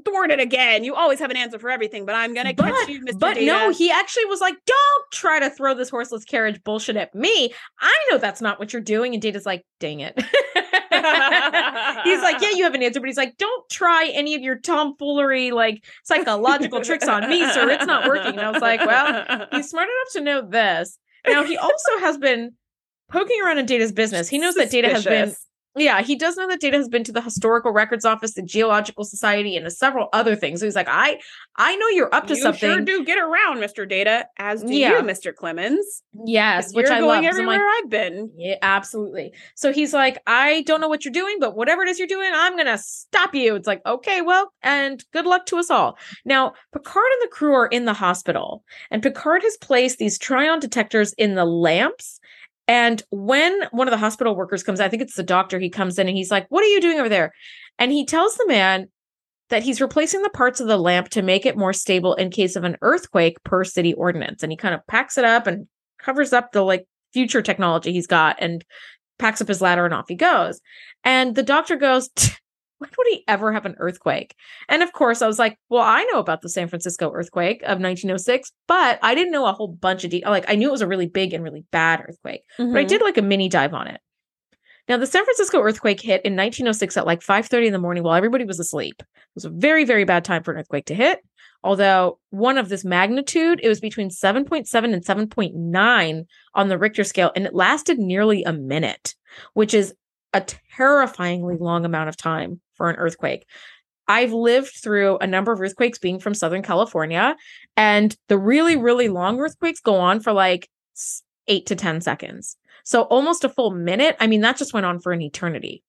[0.06, 0.84] thwart it again.
[0.84, 3.20] You always have an answer for everything, but I'm gonna But- catch you, Mr.
[3.20, 7.14] But no, he actually was like, don't try to throw this horseless carriage bullshit at
[7.14, 7.54] me.
[7.80, 9.14] I know that's not what you're doing.
[9.14, 10.14] And Data's like, dang it.
[12.04, 14.58] he's like, yeah, you have an answer, but he's like, don't try any of your
[14.58, 17.70] tomfoolery, like psychological tricks on me, sir.
[17.70, 18.38] It's not working.
[18.38, 20.98] And I was like, well, he's smart enough to know this.
[21.28, 22.54] Now, he also has been
[23.12, 24.28] poking around in Data's business.
[24.30, 25.48] He knows that Data has been Suspicious.
[25.76, 29.04] Yeah, he does know that Data has been to the Historical Records Office, the Geological
[29.04, 30.60] Society, and several other things.
[30.60, 31.20] So he's like, I
[31.58, 32.70] I know you're up to you something.
[32.70, 33.88] sure do get around, Mr.
[33.88, 34.98] Data, as do Yeah.
[34.98, 35.34] you, Mr.
[35.34, 36.04] Clemens.
[36.26, 37.30] Yes, which you're I going love.
[37.34, 38.32] everywhere like, I've been.
[38.36, 39.34] yeah, absolutely.
[39.56, 42.32] So he's like, I don't know what you're doing, but whatever it is you're doing,
[42.34, 43.56] I'm gonna stop you.
[43.56, 45.98] It's like, okay, well, and good luck to us all.
[46.26, 50.60] Now, Picard and the crew are in the hospital, and Picard has placed these Tryon
[50.60, 52.20] detectors in the lamps.
[52.68, 56.00] And when one of the hospital workers comes, I think it's the doctor, he comes
[56.00, 57.34] in and he's like, What are you doing over there?
[57.78, 58.88] And he tells the man
[59.50, 62.56] that he's replacing the parts of the lamp to make it more stable in case
[62.56, 64.42] of an earthquake per city ordinance.
[64.42, 65.68] And he kind of packs it up and
[66.00, 68.64] covers up the like future technology he's got and
[69.20, 70.60] packs up his ladder and off he goes.
[71.04, 72.10] And the doctor goes,
[72.84, 74.36] when would he ever have an earthquake?
[74.68, 77.80] And of course, I was like, well, I know about the San Francisco earthquake of
[77.80, 80.32] 1906, but I didn't know a whole bunch of detail.
[80.32, 82.74] Like, I knew it was a really big and really bad earthquake, mm-hmm.
[82.74, 82.90] but I mm-hmm.
[82.90, 84.02] did like a mini dive on it.
[84.90, 88.16] Now, the San Francisco earthquake hit in 1906 at like 5:30 in the morning while
[88.16, 88.96] everybody was asleep.
[89.00, 91.20] It was a very, very bad time for an earthquake to hit.
[91.64, 97.32] Although one of this magnitude, it was between 7.7 and 7.9 on the Richter scale,
[97.36, 99.16] and it lasted nearly a minute,
[99.54, 99.94] which is
[100.34, 100.42] a
[100.76, 103.46] terrifyingly long amount of time an earthquake.
[104.08, 107.36] I've lived through a number of earthquakes being from Southern California,
[107.78, 110.70] and the really, really long earthquakes go on for like
[111.48, 112.58] eight to 10 seconds.
[112.84, 114.16] So almost a full minute.
[114.20, 115.84] I mean, that just went on for an eternity.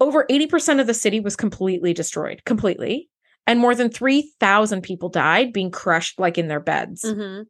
[0.00, 3.08] Over 80% of the city was completely destroyed, completely.
[3.46, 7.02] And more than 3,000 people died being crushed like in their beds.
[7.04, 7.42] Mm-hmm.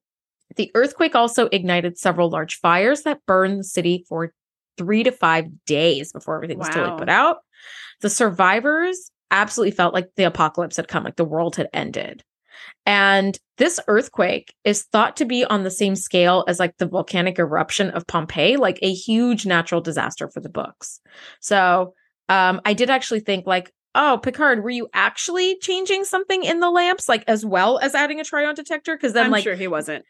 [0.57, 4.33] The earthquake also ignited several large fires that burned the city for
[4.77, 6.75] three to five days before everything was wow.
[6.75, 7.39] totally put out.
[8.01, 12.23] The survivors absolutely felt like the apocalypse had come, like the world had ended.
[12.87, 17.39] And this earthquake is thought to be on the same scale as like the volcanic
[17.39, 21.01] eruption of Pompeii, like a huge natural disaster for the books.
[21.41, 21.95] So
[22.29, 26.71] um, I did actually think like, oh, Picard, were you actually changing something in the
[26.71, 28.97] lamps, like as well as adding a tryon detector?
[28.97, 30.05] Because then, I'm like, sure he wasn't.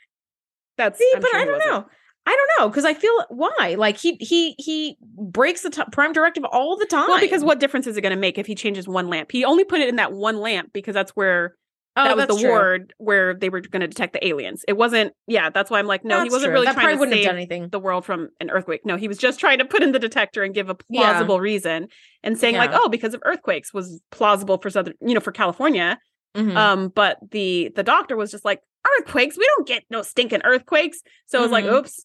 [0.76, 1.86] That's see, I'm but sure I don't know.
[2.26, 6.12] I don't know because I feel why like he he he breaks the t- prime
[6.12, 7.08] directive all the time.
[7.08, 9.30] Well, because what difference is it going to make if he changes one lamp?
[9.30, 11.54] He only put it in that one lamp because that's where
[11.96, 12.50] Oh, that was the true.
[12.50, 14.64] ward where they were going to detect the aliens.
[14.66, 15.12] It wasn't.
[15.28, 16.54] Yeah, that's why I'm like, no, that's he wasn't true.
[16.54, 17.68] really that trying to save anything.
[17.68, 18.84] the world from an earthquake.
[18.84, 21.40] No, he was just trying to put in the detector and give a plausible yeah.
[21.40, 21.88] reason
[22.24, 22.62] and saying yeah.
[22.62, 26.00] like, oh, because of earthquakes was plausible for southern, you know, for California.
[26.34, 26.56] Mm-hmm.
[26.56, 28.60] Um, but the the doctor was just like,
[28.98, 29.38] earthquakes.
[29.38, 31.00] We don't get no stinking earthquakes.
[31.26, 31.42] So mm-hmm.
[31.42, 32.04] was like, oops,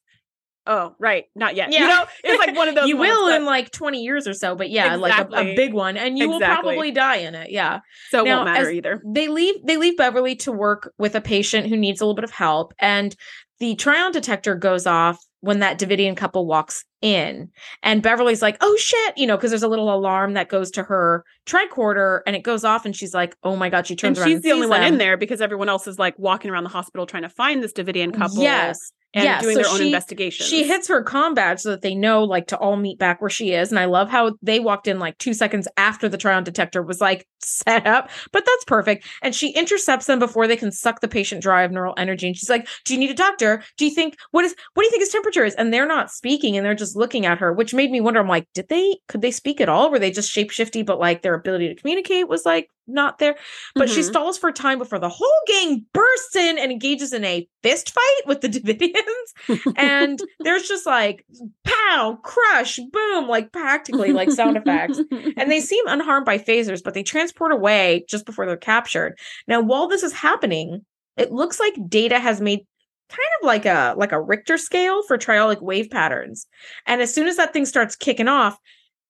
[0.70, 1.82] oh right not yet yeah.
[1.82, 4.56] you know it's like one of those you will in like 20 years or so
[4.56, 5.36] but yeah exactly.
[5.36, 6.56] like a, a, big one and you exactly.
[6.56, 7.80] will probably die in it yeah
[8.10, 11.22] so now, it won't matter either they leave they leave beverly to work with a
[11.22, 13.16] patient who needs a little bit of help and
[13.60, 17.50] the tryon detector goes off when that Davidian couple walks in.
[17.84, 20.84] And Beverly's like, oh shit, you know, because there's a little alarm that goes to
[20.84, 24.26] her tricorder and it goes off and she's like, oh my God, she turns and
[24.26, 24.36] around.
[24.36, 24.82] She's the only them.
[24.82, 27.64] one in there because everyone else is like walking around the hospital trying to find
[27.64, 28.42] this Davidian couple.
[28.42, 30.46] Yes and yeah, doing so their own she, investigation.
[30.46, 33.30] She hits her com badge so that they know like to all meet back where
[33.30, 33.72] she is.
[33.72, 37.02] And I love how they walked in like two seconds after the tryon detector was
[37.02, 39.08] like set up, but that's perfect.
[39.22, 42.28] And she intercepts them before they can suck the patient dry of neural energy.
[42.28, 43.64] And she's like, Do you need a doctor?
[43.78, 45.56] Do you think what is what do you think his temperature is?
[45.56, 48.20] And they're not speaking and they're just looking at her, which made me wonder.
[48.20, 49.90] I'm like, did they could they speak at all?
[49.90, 53.36] Were they just shapeshifty, but like their ability to communicate was like not there.
[53.76, 53.96] But mm-hmm.
[53.96, 57.92] she stalls for time before the whole gang bursts in and engages in a fist
[57.92, 58.99] fight with the Davidians.
[59.76, 61.26] and there's just like
[61.64, 65.00] pow, crush, boom, like practically like sound effects.
[65.38, 69.18] And they seem unharmed by phasers, but they transport away just before they're captured.
[69.48, 70.86] Now, while this is happening,
[71.18, 72.66] it looks like data has made
[73.10, 76.48] kind of like a like a Richter scale for triolic wave patterns.
[76.86, 78.58] And as soon as that thing starts kicking off,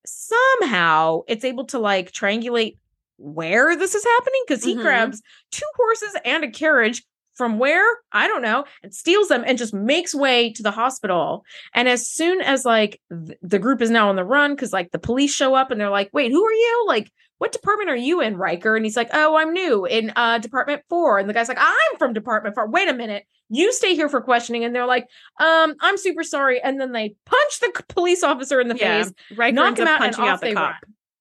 [0.06, 2.78] somehow it's able to like triangulate
[3.18, 4.82] where this is happening because he mm-hmm.
[4.82, 5.22] grabs
[5.52, 7.04] two horses and a carriage
[7.40, 11.46] from where I don't know and steals them and just makes way to the hospital.
[11.74, 14.92] And as soon as like th- the group is now on the run because like
[14.92, 16.86] the police show up and they're like, "Wait, who are you?
[16.86, 20.40] Like, what department are you in, Riker?" And he's like, "Oh, I'm new in uh
[20.40, 21.18] Department Four.
[21.18, 22.70] And the guy's like, "I'm from Department Four.
[22.70, 25.08] Wait a minute, you stay here for questioning." And they're like,
[25.40, 29.04] "Um, I'm super sorry." And then they punch the police officer in the yeah.
[29.04, 30.76] face, Riker knock him out, punching out the cop.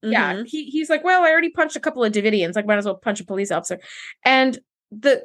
[0.05, 0.13] Mm-hmm.
[0.13, 2.55] Yeah, he, he's like, well, I already punched a couple of Davidians.
[2.55, 3.81] Like, might as well punch a police officer.
[4.25, 4.59] And
[4.91, 5.25] the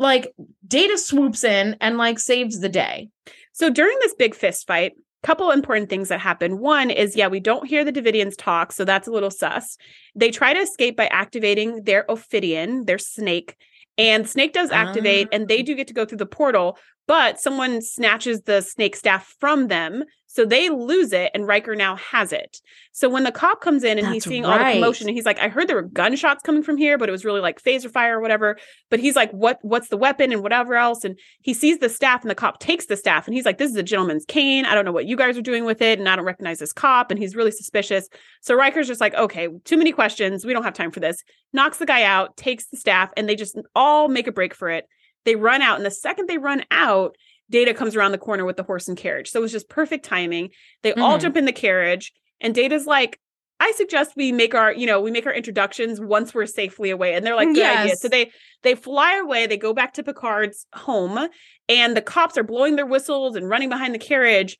[0.00, 0.34] like
[0.66, 3.10] Data swoops in and like saves the day.
[3.52, 6.58] So during this big fist fight, couple important things that happen.
[6.58, 9.76] One is, yeah, we don't hear the Davidians talk, so that's a little sus.
[10.14, 13.54] They try to escape by activating their Ophidian, their snake,
[13.98, 15.36] and snake does activate, ah.
[15.36, 19.34] and they do get to go through the portal, but someone snatches the snake staff
[19.40, 20.04] from them.
[20.32, 22.60] So they lose it, and Riker now has it.
[22.92, 24.60] So when the cop comes in and That's he's seeing right.
[24.60, 27.08] all the commotion, and he's like, "I heard there were gunshots coming from here, but
[27.08, 28.56] it was really like phaser fire or whatever."
[28.90, 29.58] But he's like, "What?
[29.62, 32.86] What's the weapon and whatever else?" And he sees the staff, and the cop takes
[32.86, 34.66] the staff, and he's like, "This is a gentleman's cane.
[34.66, 36.72] I don't know what you guys are doing with it, and I don't recognize this
[36.72, 38.08] cop." And he's really suspicious.
[38.40, 40.46] So Riker's just like, "Okay, too many questions.
[40.46, 43.34] We don't have time for this." Knocks the guy out, takes the staff, and they
[43.34, 44.84] just all make a break for it.
[45.24, 47.16] They run out, and the second they run out,
[47.50, 49.30] Data comes around the corner with the horse and carriage.
[49.30, 50.50] So it was just perfect timing.
[50.82, 51.02] They mm-hmm.
[51.02, 53.20] all jump in the carriage, and Data's like,
[53.62, 57.12] I suggest we make our, you know, we make our introductions once we're safely away.
[57.14, 57.84] And they're like, good yes.
[57.84, 57.96] idea.
[57.96, 58.30] So they
[58.62, 61.28] they fly away, they go back to Picard's home,
[61.68, 64.56] and the cops are blowing their whistles and running behind the carriage.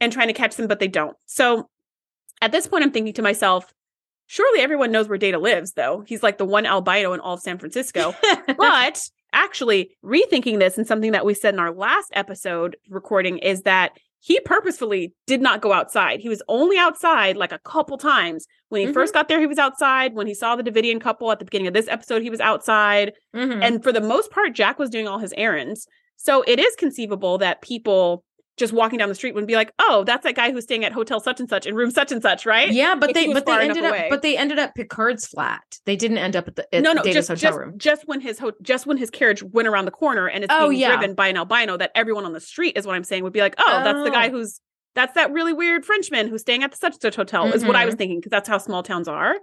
[0.00, 1.16] and trying to catch them, but they don't.
[1.26, 1.68] So
[2.40, 3.72] at this point, I'm thinking to myself,
[4.26, 6.04] surely everyone knows where Data lives, though.
[6.06, 8.14] He's like the one albino in all of San Francisco.
[8.56, 13.62] but actually, rethinking this and something that we said in our last episode recording is
[13.62, 16.20] that he purposefully did not go outside.
[16.20, 18.46] He was only outside like a couple times.
[18.70, 18.94] When he Mhm.
[18.94, 20.14] first got there, he was outside.
[20.14, 23.12] When he saw the Davidian couple at the beginning of this episode, he was outside.
[23.36, 23.62] Mhm.
[23.62, 25.86] And for the most part, Jack was doing all his errands.
[26.16, 28.24] So it is conceivable that people
[28.56, 30.92] just walking down the street would be like, "Oh, that's that guy who's staying at
[30.92, 33.46] hotel such and such in room such and such, right?" yeah, but if they but
[33.46, 34.06] they ended up away.
[34.10, 35.62] but they ended up Picard's flat.
[35.86, 37.74] They didn't end up at the at no, no, just hotel just, room.
[37.78, 40.68] just when his ho- just when his carriage went around the corner and it's Oh,
[40.68, 40.96] being yeah.
[40.96, 43.40] driven by an albino, that everyone on the street is what I'm saying would be
[43.40, 44.32] like, "Oh, that's the guy Oh.
[44.32, 44.60] who's
[44.94, 47.74] that's that really weird Frenchman who's staying at the such and such hotel." Is what
[47.74, 47.86] I Mm-hmm.
[47.86, 49.34] was thinking because that's how small towns are.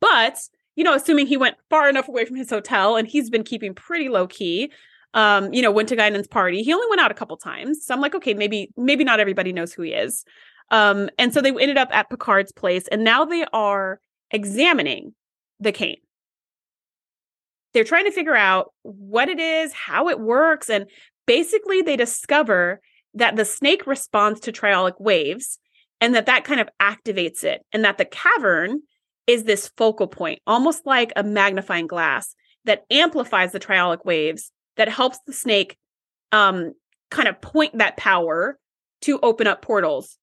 [0.00, 0.38] But
[0.76, 3.74] you know, assuming he went far enough away from his hotel and he's been keeping
[3.74, 4.70] pretty low key.
[5.14, 6.62] Um, you know, went to Guinan's party.
[6.62, 7.84] He only went out a couple times.
[7.84, 10.24] So I'm like, okay, maybe, maybe not everybody knows who he is.
[10.70, 15.14] Um, and so they ended up at Picard's place, and now they are examining
[15.60, 15.96] the cane.
[17.72, 20.86] They're trying to figure out what it is, how it works, and
[21.26, 22.80] basically they discover
[23.14, 25.58] that the snake responds to triolic waves
[26.00, 28.80] and that that kind of activates it and that the cavern
[29.26, 34.88] is this focal point almost like a magnifying glass that amplifies the triolic waves that
[34.88, 35.76] helps the snake
[36.32, 36.72] um
[37.10, 38.58] kind of point that power
[39.02, 40.18] to open up portals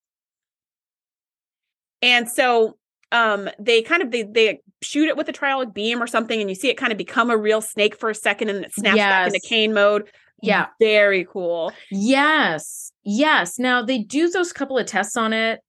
[2.02, 2.76] and so
[3.12, 6.50] um they kind of they they shoot it with a triolic beam or something and
[6.50, 8.96] you see it kind of become a real snake for a second and it snaps
[8.98, 10.08] back into cane mode
[10.42, 10.66] Yeah.
[10.80, 12.92] very cool Yes.
[13.04, 13.58] Yes.
[13.58, 15.60] Now they do those couple of tests on it.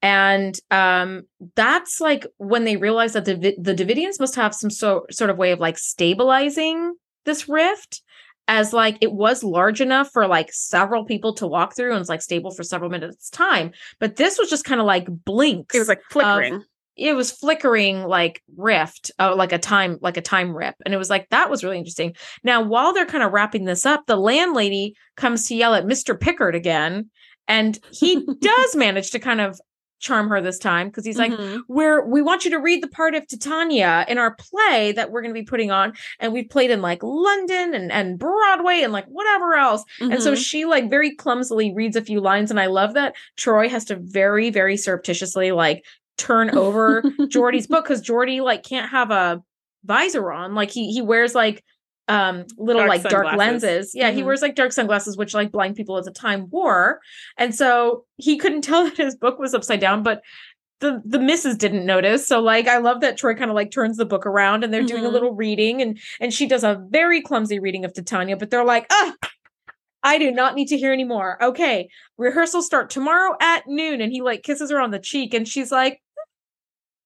[0.00, 1.22] And um
[1.56, 5.38] that's like when they realize that the the Devidians must have some so, sort of
[5.38, 8.02] way of like stabilizing this rift
[8.48, 12.08] as like it was large enough for like several people to walk through and it's
[12.08, 13.72] like stable for several minutes time.
[14.00, 15.74] But this was just kind of like blinks.
[15.74, 16.62] it was like flickering
[16.96, 20.96] it was flickering like rift uh, like a time like a time rip and it
[20.96, 24.16] was like that was really interesting now while they're kind of wrapping this up the
[24.16, 27.10] landlady comes to yell at mr picard again
[27.48, 29.60] and he does manage to kind of
[30.00, 31.60] charm her this time because he's like Mhm.
[31.68, 35.22] we're we want you to read the part of titania in our play that we're
[35.22, 38.92] going to be putting on and we've played in like london and and broadway and
[38.92, 40.44] like whatever else and so Mhm.
[40.44, 43.96] she like very clumsily reads a few lines and i love that troi has to
[43.96, 45.84] very very surreptitiously like
[46.18, 49.42] turn over Geordi's book because Geordi like can't have a
[49.84, 50.54] visor on.
[50.54, 51.64] Like he he wears like
[52.08, 53.92] um little Dark like dark lenses.
[53.94, 54.26] Yeah, he Mhm.
[54.26, 57.00] wears like dark sunglasses, which like blind people at the time wore.
[57.38, 60.20] And so he couldn't tell that his book was upside down, but
[60.80, 62.26] the the missus didn't notice.
[62.26, 64.82] So like I love that Troi kind of like turns the book around and they're
[64.82, 65.12] doing a Mhm.
[65.12, 68.86] little reading and and she does a very clumsy reading of Titania, but they're like,
[68.90, 69.14] ah,
[70.02, 71.38] I do not need to hear anymore.
[71.42, 71.88] Okay,
[72.18, 74.02] rehearsals start tomorrow at noon.
[74.02, 76.02] And he like kisses her on the cheek and she's like,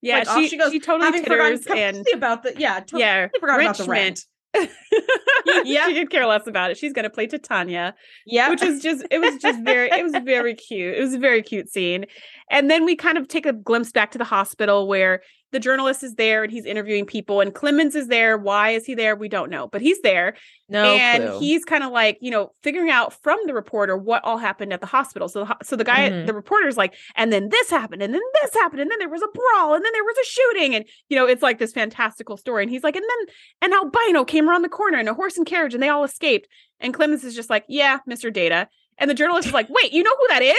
[0.02, 3.61] yeah like, she, she goes, she totally titters and about the yeah, totally yeah forgot
[3.61, 4.24] about the rent.
[5.64, 5.87] Yeah.
[5.87, 6.76] she could care less about it.
[6.76, 7.94] She's gonna play titania
[8.26, 10.96] Yeah, which was just it was just very it was very cute.
[10.96, 12.06] It was a very cute scene.
[12.50, 16.02] And then we kind of take a glimpse back to the hospital where the journalist
[16.02, 18.37] is there and he's interviewing people and clemens is there.
[18.37, 19.16] Why is he there?
[19.16, 20.37] We don't know but he's there.
[20.68, 21.38] No and clue.
[21.40, 24.80] he's kind of like you know figuring out from the reporter what all happened at
[24.80, 25.28] the hospital.
[25.28, 26.26] So the, so the guy Mhm.
[26.26, 29.22] the reporter's like and then this happened and then this happened and then there was
[29.22, 32.37] a brawl and then there was a shooting and you know it's like this fantastical
[32.37, 32.62] story.
[32.62, 33.34] And he's like and then
[33.70, 36.48] an albino came around the corner in a horse and carriage and they all escaped.
[36.80, 38.68] And clemens is just like yeah mr data.
[38.98, 40.54] And the journalist is like wait you know who that is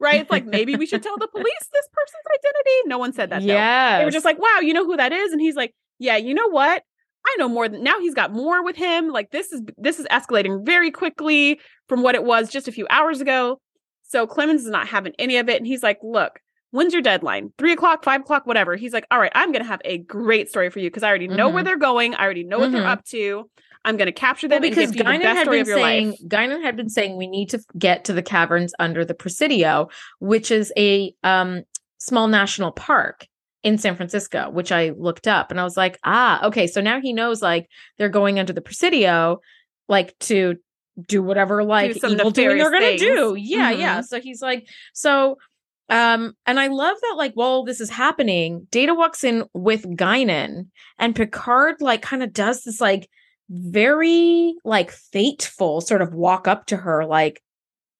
[0.00, 3.30] right it's like maybe we should tell the police this person's identity no one said
[3.30, 5.32] that yeah, They were just like, wow, you know who that is?
[5.32, 6.82] And he's like, yeah, you know what?
[7.26, 9.08] I know more than now he's got more with him.
[9.08, 12.86] Like this is this is escalating very quickly from what it was just a few
[12.88, 13.60] hours ago.
[14.04, 15.58] So Clemens is not having any of it.
[15.58, 17.52] And he's like, look, when's your deadline?
[17.58, 18.74] Three o'clock, five o'clock, whatever.
[18.76, 21.28] He's like, all right, I'm gonna have a great story for you because I already
[21.28, 21.66] know where Mhm.
[21.66, 22.14] they're going.
[22.14, 22.72] I already know what Mhm.
[22.72, 23.50] they're up to.
[23.84, 26.20] I'm gonna capture well, them and because give you the Guinan had been saying life.
[26.26, 29.88] Guinan had been saying we need to get to the caverns under the Presidio,
[30.18, 31.62] which is a um
[31.98, 33.26] small national park
[33.62, 37.00] in San Francisco, which I looked up and I was like, ah, okay, so now
[37.00, 39.40] he knows like they're going under the Presidio,
[39.88, 40.56] like to
[41.06, 43.34] do whatever like some evil doing they're gonna do.
[43.38, 44.00] Yeah, yeah.
[44.00, 44.04] Mhm.
[44.04, 45.38] So he's like, so
[45.90, 50.68] um, and I love that like while this is happening, Data walks in with Guinan
[50.98, 53.08] and Picard like kind of does this like
[53.50, 57.42] very like fateful sort of walk up to her like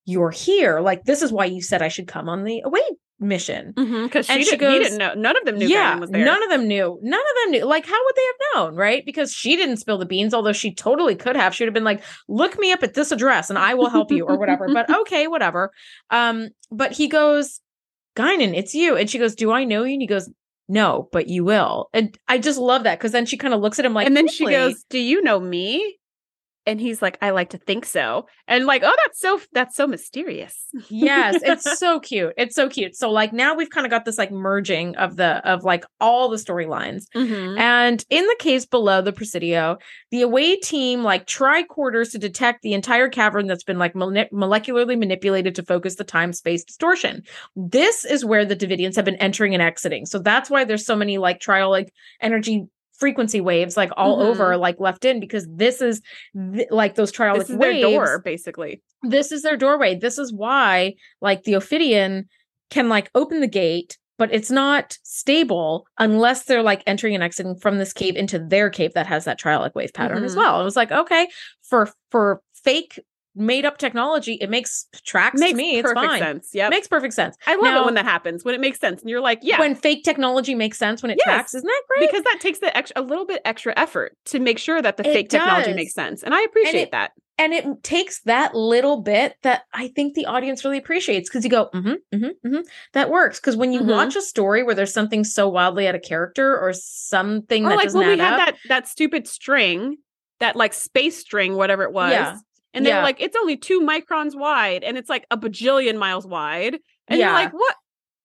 [0.04, 2.80] you're here like this is why you said i should come on the away
[3.20, 3.72] because mission.
[3.74, 5.14] Mm-hmm, she, she goes- didn't know.
[5.14, 6.24] None of them knew yeah, was there.
[6.24, 6.98] none of them knew.
[7.02, 7.64] None of them knew.
[7.66, 9.04] Like, how would they have known, right?
[9.04, 11.54] Because she didn't spill the beans, although she totally could have.
[11.54, 14.10] She would have been like, "Look me up at this address, and I will help
[14.10, 14.68] you," or whatever.
[14.72, 15.70] but okay, whatever.
[16.10, 17.60] Um, but he goes,
[18.16, 20.30] "Guinan, it's you," and she goes, "Do I know you?" And he goes,
[20.70, 23.78] "No, but you will." And I just love that because then she kind of looks
[23.78, 25.98] at him like, and then she goes, "Do you know me?"
[26.66, 29.86] And he's like, "I like to think so." And like, oh, that's so that's so
[29.86, 30.66] mysterious.
[30.88, 34.18] yes it's so cute it's so cute so like now we've kind of got this
[34.18, 37.58] like merging of the of like all the storylines Mhm.
[37.58, 39.78] and in the caves below the presidio
[40.10, 44.98] the away team like tricorders to detect the entire cavern that's been like mole- molecularly
[44.98, 47.22] manipulated to focus the time space distortion
[47.56, 50.94] this is where the devidians have been entering and exiting so that's why there's so
[50.96, 51.88] many like triolic
[52.20, 52.64] energy
[53.00, 54.26] frequency waves like all Mhm.
[54.26, 56.00] over like left in because this is
[56.54, 58.82] th- like those trial This is their door, basically.
[59.02, 59.94] this is their doorway.
[59.96, 62.28] This is why, like, the Ophidian
[62.70, 67.56] can like open the gate, but it's not stable unless they're like entering and exiting
[67.56, 70.38] from this cave into their cave that has that triolic wave pattern as Mhm.
[70.38, 70.60] well.
[70.60, 71.26] It was like, okay,
[71.62, 73.00] for for fake
[73.36, 75.76] made up technology, it makes tracks Makes to me.
[75.78, 76.18] It's perfect fine.
[76.20, 76.50] sense.
[76.52, 76.70] Yep.
[76.70, 77.36] Makes perfect sense.
[77.46, 78.44] I love Now- it when that happens.
[78.44, 81.18] When it makes sense, and you're like, yeah, When fake technology makes sense, when it
[81.18, 82.08] Yes, tracks, isn't that great?
[82.10, 85.08] because that takes the extra a little bit extra effort to make sure that the
[85.08, 87.12] It fake technology makes sense, and I appreciate it- that.
[87.38, 91.50] and it takes that little bit that I think the audience really appreciates because you
[91.50, 92.60] go, mm-hmm, mm-hmm, mm-hmm.
[92.92, 93.38] that works.
[93.40, 93.86] Because when you Mhm.
[93.90, 97.76] watch a story where there's something so wildly out of character or something Or that
[97.76, 99.96] like doesn't when we had up, that that stupid string,
[100.40, 102.12] that like space string, whatever it was.
[102.12, 102.36] Yeah.
[102.72, 103.02] And they're Yeah.
[103.02, 106.78] like, it's only two microns wide, and it's like a bajillion miles wide.
[107.08, 107.74] And you're like, what?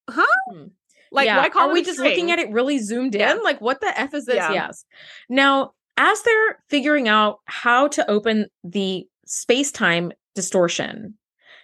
[0.10, 0.26] Huh?
[0.52, 0.66] Hmm.
[1.12, 1.48] Like, yeah.
[1.48, 2.12] why are we just string?
[2.12, 3.22] looking at it really zoomed in?
[3.22, 3.34] Yeah.
[3.43, 4.36] Like, what the f is this?
[4.36, 4.52] Yeah.
[4.52, 4.86] Yes.
[5.30, 11.16] Now, as they're figuring out how to open the space time distortion.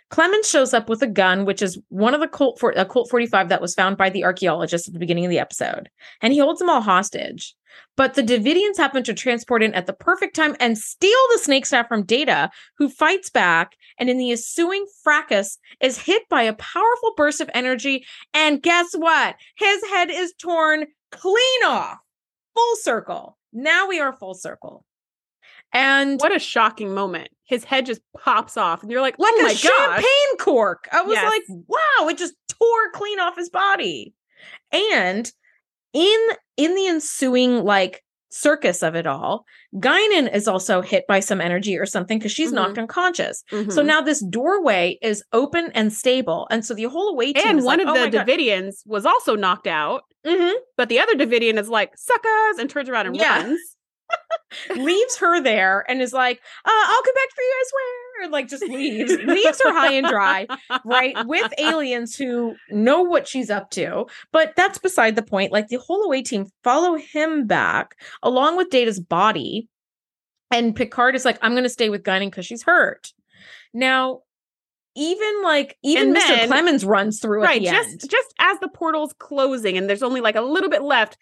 [0.10, 3.10] Clemens shows up with a gun, which is one of the Colt for a Colt
[3.10, 5.90] 45 that was found by the archaeologists at the beginning of the episode,
[6.22, 7.56] and he holds them all hostage.
[7.98, 11.66] But the Devidians happen to transport in at the perfect time and steal the snake
[11.66, 16.54] staff from Data, who fights back, and in the ensuing fracas is hit by a
[16.54, 18.06] powerful burst of energy.
[18.34, 19.36] And guess what?
[19.58, 21.98] His head is torn clean off,
[22.56, 23.38] full circle.
[23.54, 24.86] Now we are full circle.
[25.74, 27.30] And What a shocking moment.
[27.46, 29.60] His head just pops off, and you're like, oh like oh a my gosh.
[29.62, 30.88] champagne cork.
[30.92, 31.30] I was Yes.
[31.30, 34.14] like, wow, it just tore clean off his body.
[34.72, 35.30] And
[35.94, 36.28] in
[36.58, 39.44] in the ensuing like circus of it all,
[39.76, 42.56] Guinan is also hit by some energy or something because she's Mhm.
[42.56, 43.44] knocked unconscious.
[43.50, 43.86] So Mhm.
[43.86, 46.48] now this doorway is open and stable.
[46.50, 48.84] And so the whole away team and one like, of "Oh the my God." Devidians
[48.86, 50.54] was also knocked out, Mhm.
[50.78, 53.42] but the other Devidian is like, suckers, and turns around and Yeah.
[53.44, 53.60] runs.
[54.78, 58.01] leaves her there and is like, uh, I'll come back for you, I swear.
[58.22, 60.48] And like just leaves, leaves her high and dry,
[60.86, 61.16] right?
[61.26, 64.06] With aliens who know what she's up to.
[64.32, 65.52] But that's beside the point.
[65.52, 69.68] Like the whole away team follow him back along with Data's body.
[70.52, 73.14] And Picard is like, I'm gonna stay with Guinan because she's hurt.
[73.74, 74.22] Now,
[74.96, 76.48] even like even And Mr.
[76.48, 78.10] Clemens runs through right just end.
[78.10, 81.18] just as the portal's closing and there's only like a little bit left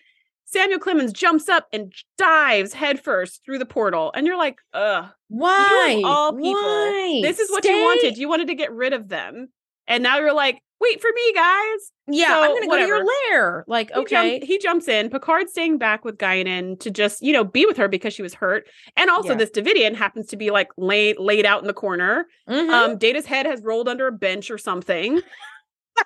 [0.51, 6.01] samuel clemens jumps up and dives headfirst through the portal and you're like ugh Why?
[6.05, 7.19] all people, Why?
[7.23, 9.49] this is what Stay- you wanted you wanted to get rid of them
[9.87, 13.03] and now you're like wait for me guys Yeah, So, I'm gonna go to your
[13.31, 13.65] lair.
[13.67, 14.39] Like, he, okay.
[14.39, 17.75] jump, he jumps in picard's staying back with Guinan to just you know be with
[17.77, 19.35] her because she was hurt and also Yeah.
[19.35, 22.69] this devidian happens to be like laid laid out in the corner Mhm.
[22.69, 25.21] um, Data's head has rolled under a bench or something.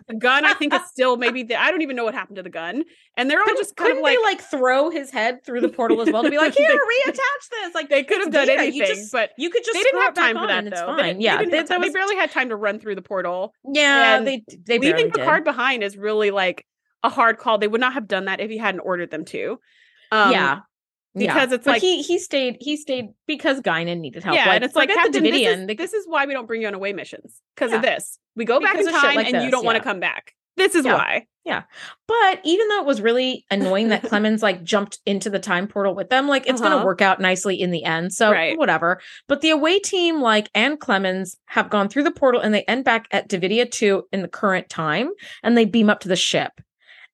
[0.08, 1.44] The gun, I think, is still maybe.
[1.44, 2.84] The, I don't even know what happened to the gun,
[3.18, 5.70] and they're all just kind of couldn't like, they like throw his head through the
[5.70, 7.76] portal as well to be like, here, reattach this?
[7.76, 8.64] Like they could have done data.
[8.64, 10.96] You anything, just- but you could just they didn't have time for that though.
[10.98, 11.18] fine.
[11.18, 11.82] They, yeah, they, they, have time.
[11.82, 13.54] that they barely had time to run through the portal.
[13.66, 15.14] yeah, and they they Leaving did.
[15.14, 16.66] Picard behind is really like
[17.04, 17.58] a hard call.
[17.58, 19.60] They would not have done that if he hadn't ordered them to.
[20.12, 20.60] Um, yeah.
[21.16, 21.56] Because yeah.
[21.56, 24.36] it's But like- he he stayed he stayed because Guinan needed help.
[24.36, 25.62] yeah, and it's like Captain, this, Devidian.
[25.62, 28.18] is, They- this is why we don't bring you on away missions because of this.
[28.36, 30.34] We go back Because in time, like and you don't want to come back.
[30.56, 31.26] This is why.
[31.46, 31.64] Yeah.
[32.08, 35.94] But even though it was really annoying that Clemens like jumped into the time portal
[35.96, 36.70] with them, like it's Uh-huh.
[36.76, 38.14] gonna work out nicely in the end.
[38.14, 38.58] So Right.
[38.58, 39.02] whatever.
[39.28, 42.86] But the away team, like and Clemens, have gone through the portal and they end
[42.86, 45.10] back at Devidia 2 in the current time
[45.44, 46.54] and they beam up to the ship.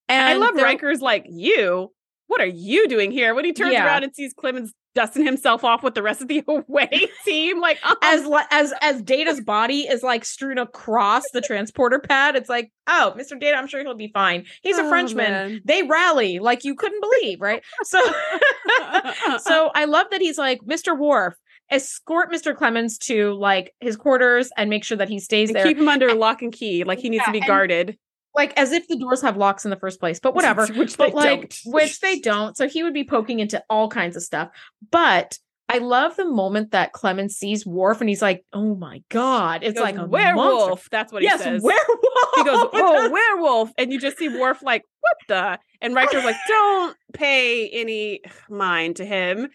[0.07, 1.91] And I love Riker's like, you,
[2.29, 3.35] what are you doing here?
[3.35, 3.85] When he turns Yeah.
[3.85, 7.77] around and sees Clemens dusting himself off with the rest of the away team, like,
[7.85, 12.71] um, as as as Data's body is like strewn across the transporter pad, it's like,
[12.87, 13.39] oh, Mr.
[13.39, 14.45] Data, I'm sure he'll be fine.
[14.61, 15.31] He's a Oh, Frenchman.
[15.31, 15.61] man.
[15.65, 17.61] They rally like you couldn't believe, right?
[17.83, 17.99] So
[19.39, 20.97] so I love that he's like, Mr.
[20.97, 21.35] Worf,
[21.71, 22.55] escort Mr.
[22.55, 25.65] Clemens to like his quarters and make sure that he stays And there.
[25.65, 27.97] keep him under lock and key, like he needs to be guarded.
[28.35, 30.65] Like as if the doors have locks in the first place, but whatever.
[30.75, 31.59] which but they like don't.
[31.73, 32.55] which they don't.
[32.55, 34.49] So he would be poking into all kinds of stuff.
[34.91, 35.37] But
[35.71, 39.75] I love the moment that Clemens sees Worf and he's like, "Oh my god!" It's
[39.75, 40.69] goes, like a werewolf.
[40.69, 40.87] monster.
[40.91, 41.61] That's what he Yes, says.
[41.61, 41.99] werewolf.
[42.37, 46.37] he goes, "Oh, werewolf," and you just see Worf like, "What the?" And Riker's like,
[46.47, 49.49] "Don't pay any mind to him."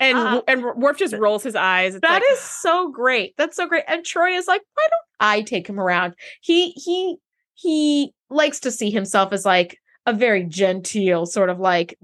[0.00, 1.94] And Uh, and Worf just rolls his eyes.
[1.94, 3.34] It's That like, is so great.
[3.36, 3.84] That's so great.
[3.88, 6.14] And Troi is like, why don't I take him around?
[6.40, 7.16] He he
[7.56, 9.76] he likes to see himself as like
[10.08, 11.98] a very genteel sort of like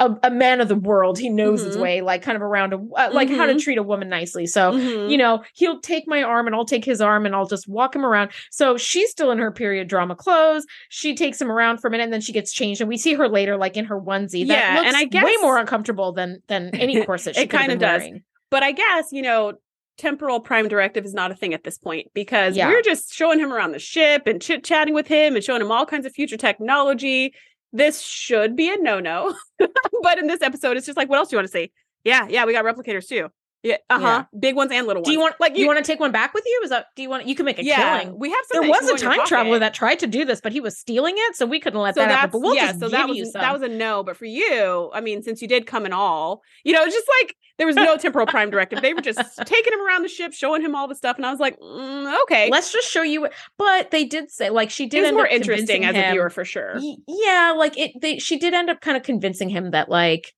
[0.00, 1.20] a, a man of the world.
[1.20, 1.80] He knows his Mhm.
[1.80, 3.60] way, like kind of around a uh, like how to Mhm.
[3.62, 4.44] treat a woman nicely.
[4.46, 5.08] So mhm.
[5.08, 7.94] you know, he'll take my arm and I'll take his arm and I'll just walk
[7.94, 8.32] him around.
[8.50, 10.66] So she's still in her period drama clothes.
[10.88, 12.80] She takes him around for a minute and then she gets changed.
[12.80, 14.44] And we see her later, like in her onesie.
[14.48, 17.70] That Yeah, and I I way more uncomfortable than than any corset she It kind
[17.70, 18.00] of does.
[18.00, 18.22] wearing.
[18.50, 19.52] But I guess, you know,
[19.98, 22.68] temporal prime directive is not a thing at this point because Yeah.
[22.68, 25.70] we're just showing him around the ship and chit chatting with him and showing him
[25.70, 27.34] all kinds of future technology.
[27.72, 29.34] This should be a no no.
[30.02, 31.72] but in this episode, it's just like, what else do you want to see?
[32.04, 33.28] Yeah, yeah, we got replicators too.
[33.62, 34.24] Yeah, uh huh.
[34.38, 35.08] Big ones and little ones.
[35.08, 36.60] Do you want like you, want to take one back with you?
[36.62, 38.16] Is that do you want you can make a yeah, killing?
[38.16, 40.24] we have some There was a go in your time traveler that tried to do
[40.24, 42.30] this, but he was stealing it, so we couldn't let so that happen.
[42.30, 44.04] But we'll yeah, just so that you was that was a no.
[44.04, 47.34] But for you, I mean, since you did come in all, you know, just like
[47.58, 48.80] there was no temporal prime directive.
[48.80, 51.30] They were just taking him around the ship, showing him all the stuff, and I
[51.32, 53.28] was like, mm, okay, Let's just show you.
[53.56, 56.44] But they did say like she it did end more interesting as a viewer for
[56.44, 56.74] sure.
[56.76, 60.32] Y- yeah like it they she did end up kind of convincing him that like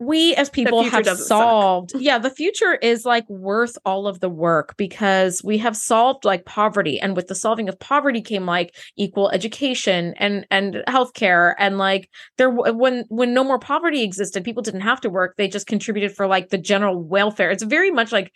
[0.00, 1.38] we as people have doesn't suck.
[1.38, 6.24] solved yeah the future is like worth all of the work because we have solved
[6.24, 11.54] like poverty and with the solving of poverty came like equal education and and healthcare
[11.58, 15.46] and like there when when no more poverty existed people didn't have to work they
[15.46, 18.32] just contributed for like the general welfare it's very much like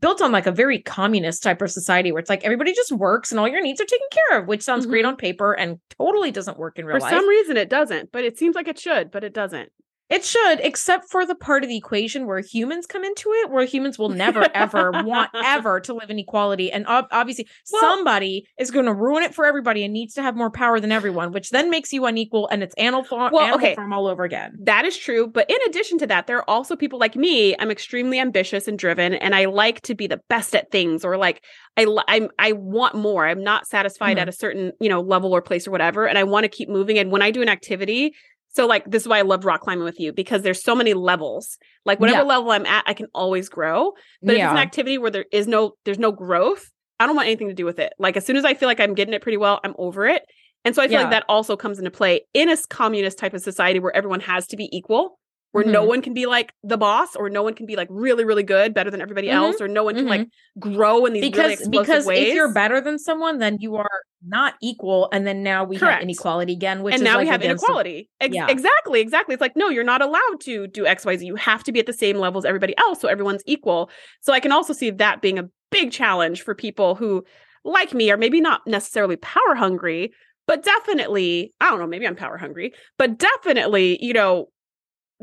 [0.00, 3.30] built on like a very communist type of society where it's like everybody just works
[3.30, 5.08] and all your needs are taken care of, which sounds great Mhm.
[5.10, 7.10] on paper and totally doesn't work in real For life.
[7.12, 9.70] For some reason, it doesn't, but it seems like it should, but it doesn't.
[10.10, 13.64] It should, except for the part of the equation where humans come into it, where
[13.64, 16.70] humans will never ever want ever to live in equality.
[16.70, 20.22] And ob- obviously, Well- somebody is going to ruin it for everybody and needs to
[20.22, 23.42] have more power than everyone, which then makes you unequal and it's animal farm, Well,
[23.44, 23.74] animal okay.
[23.74, 24.56] farm all over again.
[24.62, 25.26] That is true.
[25.26, 27.56] But in addition to that, there are also people like me.
[27.58, 31.16] I'm extremely ambitious and driven, and I like to be the best at things, or
[31.16, 31.42] like
[31.76, 33.26] I I'm I want more.
[33.26, 34.20] I'm not satisfied Mhm.
[34.20, 36.68] at a certain you know level or place or whatever, and I want to keep
[36.68, 36.98] moving.
[36.98, 38.14] And when I do an activity,
[38.54, 40.94] so like this is why I love rock climbing with you because there's so many
[40.94, 41.58] levels.
[41.84, 42.24] Like whatever Yeah.
[42.24, 43.92] level I'm at, I can always grow.
[44.22, 46.64] But if it's an activity where there is no there's no growth,
[47.00, 47.92] I don't want anything to do with it.
[47.98, 50.22] Like as soon as I feel like I'm getting it pretty well, I'm over it.
[50.64, 51.02] And so I feel Yeah.
[51.02, 54.46] like that also comes into play in a communist type of society where everyone has
[54.48, 55.18] to be equal,
[55.54, 55.88] where no Mhm.
[55.88, 58.74] one can be like the boss, or no one can be like really, really good,
[58.74, 59.34] better than everybody Mhm.
[59.34, 60.26] else, or no one can like
[60.58, 62.28] grow in these really because explosive because ways.
[62.28, 65.94] if you're better than someone, then you are not equal, and then now we Correct.
[65.94, 68.10] have inequality again, which and is now like we have against the- inequality.
[68.20, 68.48] Ex- Yeah.
[68.48, 69.32] Exactly, exactly.
[69.34, 71.24] It's like, no, you're not allowed to do XYZ.
[71.24, 73.00] You have to be at the same level as everybody else.
[73.00, 73.90] So everyone's equal.
[74.22, 77.22] So I can also see that being a big challenge for people who,
[77.64, 80.12] like me, are maybe not necessarily power hungry,
[80.46, 84.48] but definitely, I don't know, maybe I'm power hungry, but definitely, you know,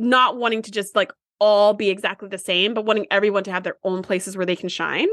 [0.02, 3.64] not wanting to just like all be exactly the same, but wanting everyone to have
[3.64, 5.08] their own places where they can shine.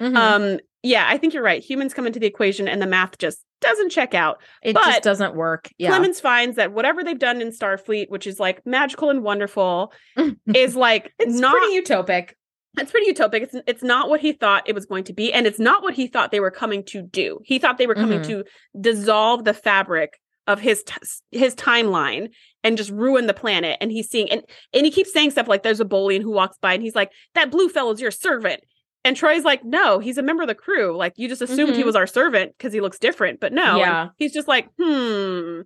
[0.00, 0.16] Mhm.
[0.16, 1.62] Um, yeah, I think you're right.
[1.62, 4.40] Humans come into the equation and the math just doesn't check out.
[4.62, 5.68] it but just doesn't work.
[5.78, 5.88] Yeah.
[5.90, 9.92] Clemens finds that whatever they've done in Starfleet, which is like magical and wonderful,
[10.54, 12.30] is like it's not pretty utopic.
[12.78, 13.42] it's pretty utopic.
[13.42, 15.94] It's it's not what he thought it was going to be, and it's not what
[15.94, 17.40] he thought they were coming to do.
[17.44, 18.26] He thought they were coming Mhm.
[18.26, 18.44] to
[18.80, 20.94] dissolve the fabric of his t-
[21.32, 22.28] his timeline
[22.64, 23.76] and just ruin the planet.
[23.80, 24.42] And he's seeing and
[24.72, 27.10] and he keeps saying stuff like, "There's a Bolian who walks by," and he's like,
[27.34, 28.62] "That blue fellow's your servant."
[29.04, 30.96] And Troi's like, "No, he's a member of the crew.
[30.96, 31.86] Like you just assumed he Mhm.
[31.86, 34.08] was our servant because he looks different, but no." And Yeah.
[34.16, 35.60] he's just like, "Hmm."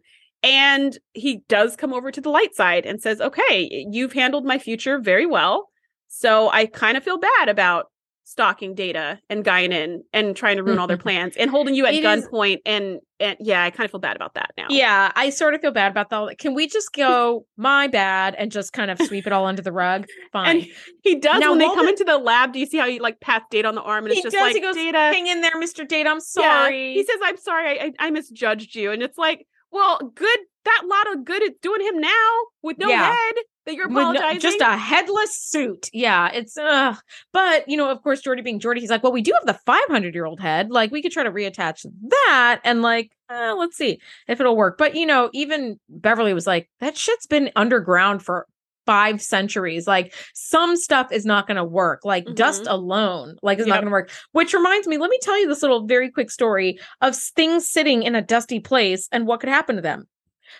[0.44, 4.58] And he does come over to the light side and says, Okay, you've handled my
[4.58, 5.68] future very well.
[6.08, 7.91] So I kind of feel bad about
[8.24, 11.02] stalking data and Guinan and trying to ruin all their mm-hmm.
[11.02, 12.58] plans and holding you at It is- gunpoint.
[12.64, 14.66] And, and yeah, I kind of feel bad about that now.
[14.70, 16.38] Yeah, I sort of feel bad about that.
[16.38, 19.72] Can we just go my bad and just kind of sweep it all under the
[19.72, 20.06] rug?
[20.32, 20.48] Fine.
[20.56, 20.66] And
[21.02, 22.52] he does Now, when they come into the lab.
[22.52, 24.34] Do you see how he like pats data on the arm and He it's just
[24.34, 24.98] does, like he goes, data?
[24.98, 25.86] Hang in there, Mr.
[25.86, 26.08] Data.
[26.10, 26.94] I'm Yeah, sorry.
[26.94, 28.92] He says, I'm sorry, I, I I misjudged you.
[28.92, 32.30] And it's like, well, good that lot of good it's doing him now
[32.62, 33.10] with no Yeah.
[33.12, 33.34] head
[33.66, 34.40] that you're apologizing.
[34.40, 35.88] just a headless suit.
[35.92, 36.94] Yeah, it's uh
[37.32, 39.60] but you know, of course, Geordi being Geordi, he's like, Well, we do have the
[39.66, 40.70] 500 year old head.
[40.70, 44.78] Like, we could try to reattach that and like, uh, let's see if it'll work.
[44.78, 48.46] But you know, even Beverly was like, That shit's been underground for
[48.84, 49.86] five centuries.
[49.86, 52.04] Like some stuff is not going to work.
[52.04, 52.72] Like dust Mhm.
[52.72, 54.10] alone, like is not going to work.
[54.32, 58.02] Which reminds me, let me tell you this little very quick story of things sitting
[58.02, 60.08] in a dusty place and what could happen to them.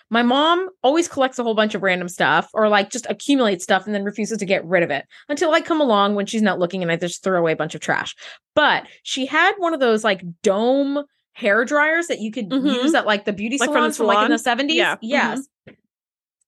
[0.09, 3.85] My mom always collects a whole bunch of random stuff or like just accumulates stuff
[3.85, 6.59] and then refuses to get rid of it until I come along when she's not
[6.59, 8.15] looking and I just throw away a bunch of trash.
[8.55, 12.83] But she had one of those like dome hair dryers that you could Mhm.
[12.83, 14.75] use at like the beauty Like from the salons from, like in the 70s.
[14.75, 14.95] Yeah.
[14.95, 14.99] Mhm.
[15.01, 15.47] Yes.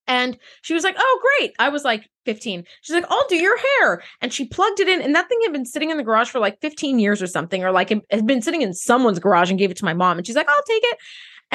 [0.08, 2.64] And she was like, "Oh, great!" I was like 15.
[2.84, 5.02] She's like, "I'll do your hair," and she plugged it in.
[5.02, 7.64] And that thing had been sitting in the garage for like 15 years or something,
[7.64, 10.20] or like it had been sitting in someone's garage and gave it to my mom.
[10.20, 10.98] And she's like, "I'll take it."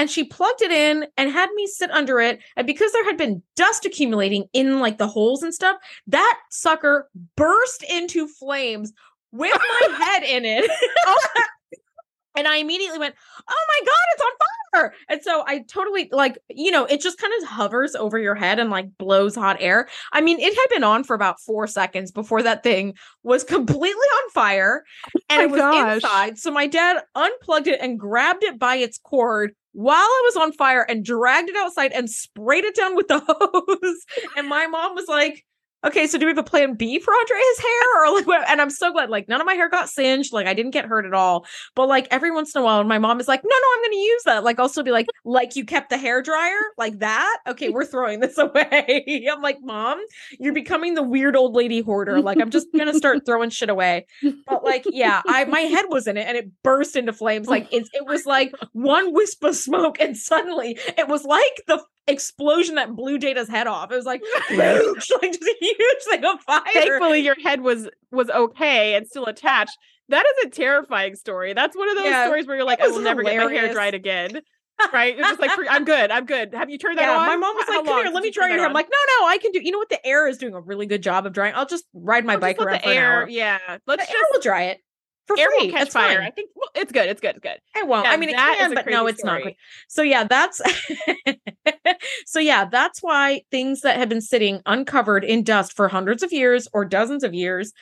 [0.01, 2.41] And she plugged it in and had me sit under it.
[2.57, 5.77] And because there had been dust accumulating in like the holes and stuff,
[6.07, 8.95] that sucker burst into flames
[9.31, 9.53] with
[9.91, 10.71] my head in it.
[12.35, 13.15] and I immediately went,
[13.47, 14.31] "Oh my god, it's on
[14.73, 18.35] fire!" And so I totally like, you know, it just kind of hovers over your
[18.35, 19.87] head and like blows hot air.
[20.15, 23.91] I mean, it had been on for about four seconds before that thing was completely
[23.91, 24.83] on fire,
[25.15, 25.95] oh and my it was gosh.
[25.97, 26.39] inside.
[26.39, 30.53] So my dad unplugged it and grabbed it by its cord while I was on
[30.53, 34.05] fire and dragged it outside and sprayed it down with the hose.
[34.37, 35.45] and my mom was like.
[35.83, 38.05] Okay, so do we have a plan B for Andrea's hair?
[38.05, 40.33] Or like, and I'm so glad, like, none of my hair got singed.
[40.33, 41.47] Like, I didn't get hurt at all.
[41.75, 43.93] But like every once in a while, my mom is like, "No, no, I'm going
[43.93, 46.99] to use that." Like, I'll still be like, "Like you kept the hair dryer like
[46.99, 47.39] that?
[47.49, 49.99] Okay, we're throwing this away." I'm like, "Mom,
[50.39, 52.21] you're becoming the weird old lady hoarder.
[52.21, 54.07] Like, I'm just going to start throwing shit away."
[54.47, 57.49] But like, yeah, I my head was in it and it burst into flames.
[57.49, 61.83] Like it's it was like one wisp of smoke, and suddenly it was like the
[62.11, 63.91] explosion that blew Data's head off.
[63.93, 66.63] It was like, huge, like just a huge thing of fire.
[66.75, 69.77] Thankfully, your head was was okay and still attached.
[70.09, 71.53] That is a terrifying story.
[71.53, 73.73] That's one of those Yeah, stories where you're like, I will never get my hair
[73.73, 74.41] dried again.
[74.93, 75.17] Right?
[75.17, 76.11] It's just like, I'm good.
[76.11, 76.55] I'm good.
[76.55, 77.27] Have you turned that Yeah, on?
[77.27, 79.27] my mom was like, "Come here, let me dry your hair." I'm like, "No, no,
[79.29, 79.61] I can do.
[79.63, 79.91] You know what?
[79.91, 81.55] The air is doing a really good job of drying.
[81.55, 83.29] I'll just ride my I'll bike around the air.
[83.29, 83.59] Yeah.
[83.87, 84.81] Let's The just air will dry it
[85.37, 85.67] for air free.
[85.67, 86.19] will catch It's fire.
[86.19, 86.27] fine.
[86.27, 87.09] I think well, it's good.
[87.09, 87.31] It's good.
[87.37, 87.59] It's good.
[87.77, 88.05] It won't.
[88.07, 89.41] Yeah, I mean, it can, but no, it's not.
[89.41, 89.53] story.
[89.53, 89.55] good.
[89.89, 90.61] So yeah, that's
[92.27, 96.33] so yeah, that's why things that have been sitting uncovered in dust for hundreds of
[96.33, 97.73] years or dozens of years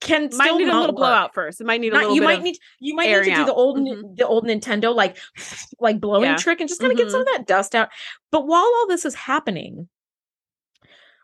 [0.00, 1.00] can Might still need a not little work.
[1.00, 1.60] blowout first.
[1.60, 3.44] It might need a Not- little you might need you might need to airing do
[3.44, 3.56] the out.
[3.56, 4.16] old Mhm.
[4.16, 5.16] the old Nintendo like
[5.80, 6.36] like blowing Yeah.
[6.36, 7.88] trick and just kind of get some of that dust out.
[8.32, 9.88] But while all this is happening,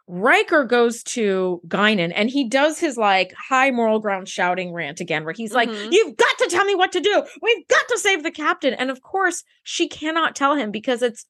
[0.08, 5.24] Riker goes to Guinan and he does his like high moral ground shouting rant again,
[5.24, 5.92] where he's like, Mhm.
[5.92, 7.22] You've got to tell me what to do.
[7.42, 8.72] We've got to save the captain.
[8.74, 11.26] And of course, she cannot tell him because it's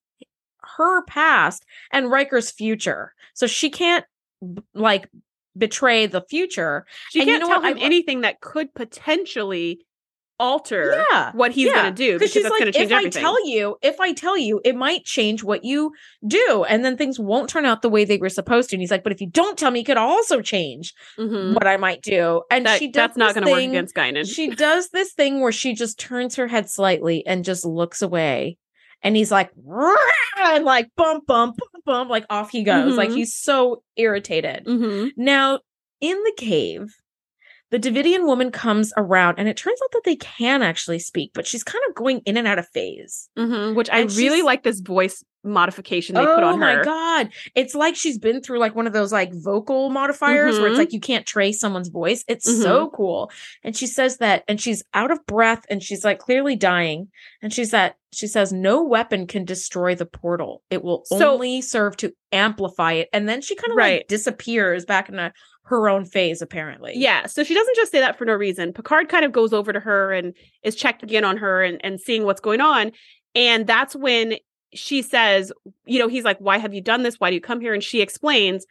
[0.76, 3.14] her past and Riker's future.
[3.34, 4.04] So she can't
[4.74, 5.08] like
[5.56, 6.86] betray the future.
[7.10, 7.72] She And can't know tell what?
[7.72, 9.80] him anything that could potentially
[10.40, 11.32] alter Yeah.
[11.32, 11.82] what he's yeah.
[11.82, 13.18] going to do because she's that's like, going to change if everything.
[13.20, 15.92] I tell you, if I tell you, it might change what you
[16.26, 18.76] do, and then things won't turn out the way they were supposed to.
[18.76, 21.54] And he's like, but if you don't tell me, it could also change Mhm.
[21.54, 22.42] what I might do.
[22.50, 24.32] And That- she does that's not going to work against Guinan.
[24.32, 28.58] She does this thing where she just turns her head slightly and just looks away.
[29.02, 29.50] And he's like,
[30.38, 32.96] and like bump, bump, bump, bump, like off he goes.
[32.96, 33.16] Like Mhm.
[33.16, 34.64] he's so irritated.
[34.66, 35.12] Mhm.
[35.16, 35.60] Now,
[36.00, 36.94] in the cave,
[37.70, 41.46] the Devidian woman comes around, and it turns out that they can actually speak, but
[41.46, 43.28] she's kind of going in and out of phase.
[43.38, 43.74] Mhm.
[43.74, 46.70] Which I And really like this voice modification they oh put on her.
[46.70, 47.30] Oh my god!
[47.54, 50.78] It's like she's been through like one of those like vocal modifiers where it's Mhm.
[50.78, 52.24] like you can't trace someone's voice.
[52.26, 53.30] It's so cool.
[53.62, 57.08] And she says that, and she's out of breath, and she's like clearly dying.
[57.40, 60.62] And she's that she says no weapon can destroy the portal.
[60.70, 63.08] It will So- only serve to amplify it.
[63.12, 64.00] And then she kind of Right.
[64.00, 65.32] like disappears back in into
[65.68, 66.92] her own phase, apparently.
[66.96, 68.72] Yeah, so she doesn't just say that for no reason.
[68.72, 72.00] Picard kind of goes over to her and is checking in on her and, and
[72.00, 72.92] seeing what's going on.
[73.34, 74.36] And that's when
[74.72, 75.52] she says,
[75.84, 77.16] you know, he's like, Why have you done this?
[77.18, 77.74] Why do you come here?
[77.74, 78.64] And she explains,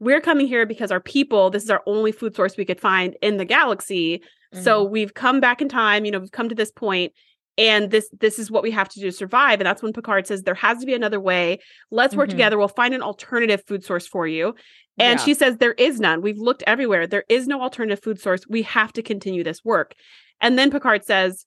[0.00, 3.16] We're coming here because our people, this is our only food source we could find
[3.22, 4.22] in the galaxy.
[4.62, 7.12] So we've come back in time, you know, we've come to this point,
[7.58, 9.58] and this this is what we have to do to survive.
[9.58, 11.58] And that's when Picard says, There has to be another way.
[11.90, 12.32] Let's work Mhm.
[12.32, 12.56] together.
[12.58, 14.54] We'll find an alternative food source for you.
[14.98, 15.24] And Yeah.
[15.24, 16.22] she says, There is none.
[16.22, 17.06] We've looked everywhere.
[17.06, 18.46] There is no alternative food source.
[18.48, 19.94] We have to continue this work.
[20.40, 21.46] And then Picard says,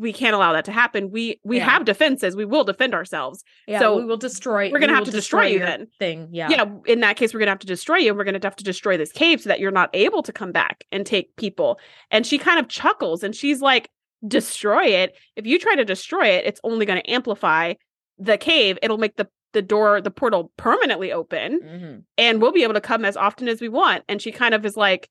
[0.00, 1.10] We can't allow that to happen.
[1.10, 1.64] We we Yeah.
[1.70, 2.36] have defenses.
[2.36, 3.42] We will defend ourselves.
[3.66, 4.70] Yeah, So we will destroy.
[4.70, 5.86] we're gonna have to destroy you your then.
[5.98, 6.66] Thing, yeah, Yeah.
[6.86, 8.96] in that case, we're gonna have to destroy you, and we're gonna have to destroy
[8.96, 11.80] this cave so that you're not able to come back and take people.
[12.12, 13.88] And she kind of chuckles and she's like,
[14.26, 15.16] Destroy it.
[15.36, 17.74] If you try to destroy it, it's only gonna amplify
[18.18, 18.78] the cave.
[18.82, 22.02] It'll make the the door, the portal permanently open Mhm.
[22.18, 24.04] and we'll be able to come as often as we want.
[24.06, 25.08] And she kind of is like,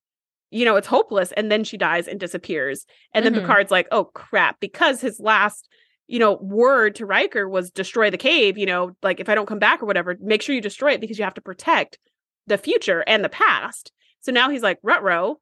[0.51, 1.32] you know, it's hopeless.
[1.32, 2.86] And then she dies and disappears.
[3.16, 3.41] And then Mhm.
[3.41, 5.68] Picard's like, oh crap, because his last,
[6.05, 9.47] you know, word to Riker was destroy the cave, you know, like if I don't
[9.47, 11.97] come back or whatever, make sure you destroy it because you have to protect
[12.45, 13.91] the future and the past.
[14.22, 15.38] So now he's like, Rutro,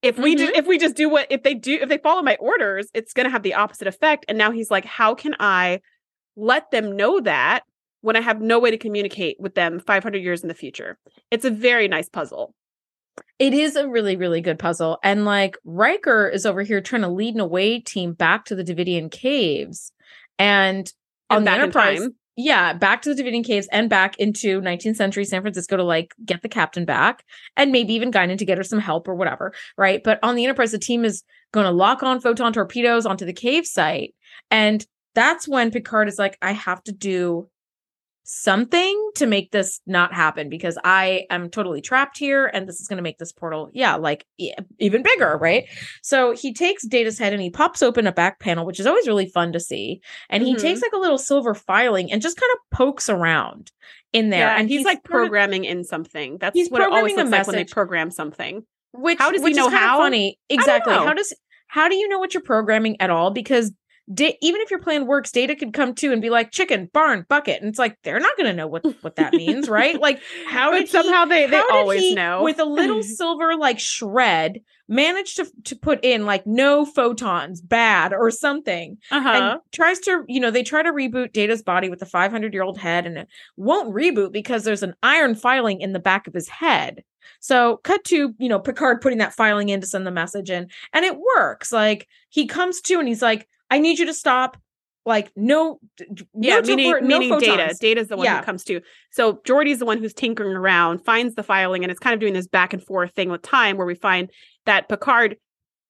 [0.00, 0.46] if we Mm-hmm.
[0.46, 3.12] do if we just do what if they do if they follow my orders, it's
[3.12, 4.24] gonna have the opposite effect.
[4.28, 5.80] And now he's like, how can I
[6.40, 7.64] let them know that
[8.00, 10.98] when I have no way to communicate with them 500 years in the future?
[11.30, 12.54] It's a very nice puzzle.
[13.38, 14.98] It is a really, really good puzzle.
[15.02, 18.64] And like Riker is over here trying to lead an away team back to the
[18.64, 19.92] Devidian caves.
[20.38, 20.90] And
[21.28, 25.24] oh, on the Enterprise, yeah, back to the Devidian caves and back into 19th century
[25.24, 27.24] San Francisco to like get the captain back
[27.56, 29.52] and maybe even Guinan to get her some help or whatever.
[29.76, 30.02] Right.
[30.02, 31.22] But on the Enterprise, the team is
[31.52, 34.14] going to lock on photon torpedoes onto the cave site.
[34.50, 37.48] And that's when Picard is like, I have to do
[38.24, 42.86] something to make this not happen because I am totally trapped here and this is
[42.86, 45.64] going to make this portal, yeah, like e- even bigger, right?
[46.02, 49.08] So he takes Data's head and he pops open a back panel, which is always
[49.08, 50.00] really fun to see.
[50.28, 50.60] And he Mhm.
[50.60, 53.72] takes like a little silver filing and just kind of pokes around
[54.12, 54.46] in there.
[54.46, 56.38] Yeah, and he's, like sort of- programming in something.
[56.38, 58.64] That's He's what it always programming looks like when they program something.
[58.92, 59.98] which How does he know is kind of how?
[59.98, 61.04] funny exactly know.
[61.04, 61.32] how does
[61.68, 63.72] how do you know what you're programming at all because
[64.12, 67.24] da- even if your plan works data could come to and be like chicken barn
[67.28, 70.00] bucket and it's like they're not going to know what what that means right?
[70.00, 72.42] Like how did he- somehow they they did always he, know.
[72.42, 78.12] with a little silver like shred manage to to put in like no photons bad
[78.12, 79.28] or something uh-huh.
[79.28, 82.64] and tries to you know they try to reboot data's body with the 500 year
[82.64, 86.34] old head and it won't reboot because there's an iron filing in the back of
[86.34, 87.04] his head.
[87.38, 90.68] So cut to you know picard putting that filing in to send the message in
[90.92, 91.70] and it works.
[91.70, 94.56] Like he comes to and he's like i need you to stop
[95.06, 95.78] like no
[96.34, 97.52] yeah, no meaning, torpor- no meaning data.
[97.52, 97.78] photons.
[97.78, 98.40] Data's the one Yeah.
[98.40, 98.82] who comes to.
[99.10, 102.34] So Geordi's the one who's tinkering around, finds the filing, and it's kind of doing
[102.34, 104.30] this back and forth thing with time where we find
[104.66, 105.36] that Picard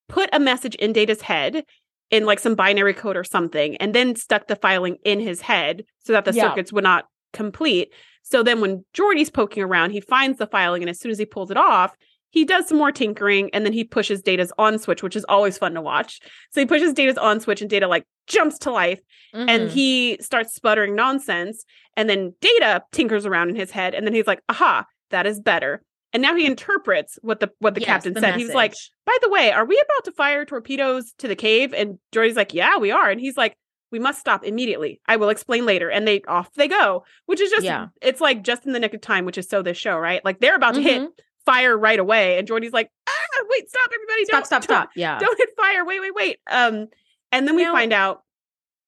[0.08, 1.64] put a message in Data's head
[2.10, 5.84] in like some binary code or something, and then stuck the filing in his head
[6.04, 6.48] so that the Yeah.
[6.48, 7.92] circuits would not complete.
[8.22, 11.26] So then when Geordi's poking around, he finds the filing, and as soon as he
[11.26, 11.96] pulls it off,
[12.30, 15.58] he does some more tinkering and then he pushes Data's on switch, which is always
[15.58, 16.20] fun to watch.
[16.52, 19.00] So he pushes Data's on switch and Data like jumps to life
[19.32, 19.70] and Mhm.
[19.70, 21.64] he starts sputtering nonsense
[21.96, 25.40] and then data tinkers around in his head and then he's like aha that is
[25.40, 28.74] better and now he interprets what the what the Yes, captain the said he's like
[29.06, 32.54] by the way are we about to fire torpedoes to the cave and geordi's like
[32.54, 33.54] yeah we are and he's like
[33.92, 37.50] we must stop immediately i will explain later and they off they go which is
[37.50, 37.86] just Yeah.
[38.02, 40.38] it's like just in the nick of time which is so this show right like
[40.40, 41.08] they're about to hit Mhm.
[41.44, 42.38] Fire right away.
[42.38, 45.18] And geordi's like ah wait stop everybody stop don't stop don't- stop yeah.
[45.18, 45.84] don't hit fire.
[45.84, 46.38] Wait wait wait.
[46.50, 46.86] Um
[47.32, 48.22] and then we Now- find out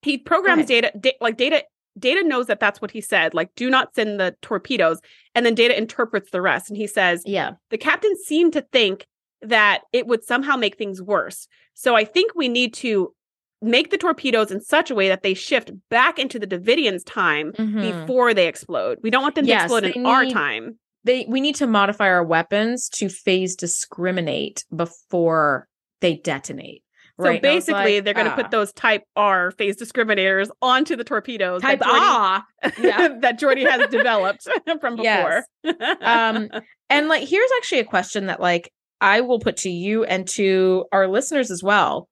[0.03, 1.65] he programs data da- like data
[1.99, 5.01] data knows that that's what he said like do not send the torpedoes.
[5.35, 6.69] And then data interprets the rest.
[6.71, 7.53] And he says yeah.
[7.71, 9.07] The captain seemed to think
[9.43, 11.49] that it would somehow make things worse.
[11.75, 13.15] So i think we need to
[13.65, 17.53] make the torpedoes in such a way that they shift back into the devidians time
[17.53, 17.81] Mhm.
[18.07, 18.99] before they explode.
[19.03, 22.25] We don't want them to explode in our time they we need to modify our
[22.25, 25.69] weapons to phase discriminate before
[26.01, 26.83] they detonate.
[27.21, 27.35] so right?
[27.35, 28.37] And basically like, they're going to ah.
[28.37, 32.45] put those type r phase discriminators onto the torpedoes that type Geordi- ah.
[32.79, 33.09] Yeah.
[33.21, 34.47] that Geordi has developed
[34.81, 35.45] from before.
[35.65, 35.97] Yes.
[36.01, 36.49] Um,
[36.91, 40.85] and like here's actually a question that like I will put to you and to
[40.93, 42.09] our listeners as well.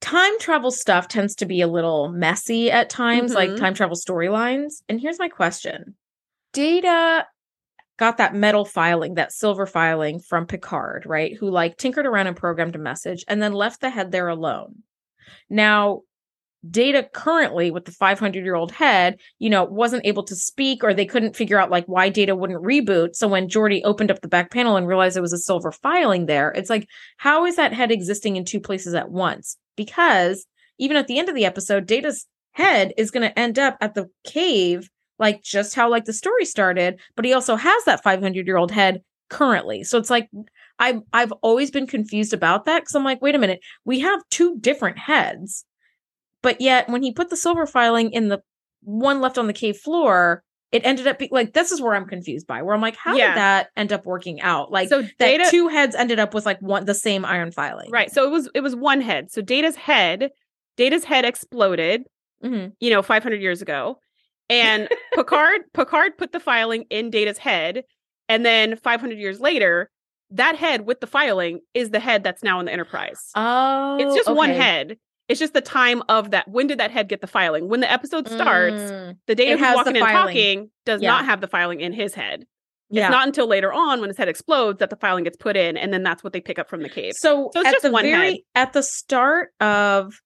[0.00, 3.58] Time travel stuff tends to be a little messy at times, like Mhm.
[3.58, 4.82] time travel storylines.
[4.88, 5.94] And here's my question.
[6.52, 7.26] Data
[7.98, 11.36] got that metal filing, that silver filing from Picard, right?
[11.38, 14.82] Who like tinkered around and programmed a message and then left the head there alone.
[15.48, 16.02] Now,
[16.68, 20.92] Data currently with the 500 year old head, you know, wasn't able to speak or
[20.92, 23.14] they couldn't figure out like why Data wouldn't reboot.
[23.14, 26.26] So when Geordi opened up the back panel and realized there was a silver filing
[26.26, 26.86] there, it's like,
[27.16, 29.56] how is that head existing in two places at once?
[29.76, 30.46] Because
[30.78, 33.94] even at the end of the episode, Data's head is going to end up at
[33.94, 34.90] the cave,
[35.20, 38.72] like just how like the story started, but he also has that 500 year old
[38.72, 39.84] head currently.
[39.84, 40.28] So it's like,
[40.80, 44.20] I've, I've always been confused about that because I'm like, wait a minute, we have
[44.30, 45.64] two different heads.
[46.42, 48.40] But yet, when he put the silver filing in the
[48.82, 50.42] one left on the cave floor,
[50.72, 52.62] it ended up being like this is where I'm confused by.
[52.62, 53.28] Where I'm like, how Yeah.
[53.28, 54.72] did that end up working out?
[54.72, 57.90] Like so that two heads ended up with like one the same iron filing.
[57.90, 58.10] right.
[58.10, 59.30] So it was it was one head.
[59.30, 60.30] So Data's head,
[60.78, 62.04] Data's head exploded,
[62.42, 62.72] Mhm.
[62.80, 63.98] you know, 500 years ago.
[64.50, 67.84] And Picard Picard put the filing in Data's head
[68.28, 69.90] and then 500 years later,
[70.30, 73.18] that head with the filing is the head that's now in the Enterprise.
[73.34, 74.96] Oh, it's just one head.
[75.28, 76.48] It's just the time of that.
[76.48, 77.68] When did that head get the filing?
[77.68, 81.10] When the episode starts, Mm, the data who's walking and talking does Yeah.
[81.10, 82.46] not have the filing in his head.
[82.90, 83.04] yeah.
[83.06, 85.76] It's not until later on when his head explodes that the filing gets put in,
[85.76, 87.12] and then that's what they pick up from the cave.
[87.16, 88.38] So, So it's at just the one very head.
[88.56, 90.20] at the start of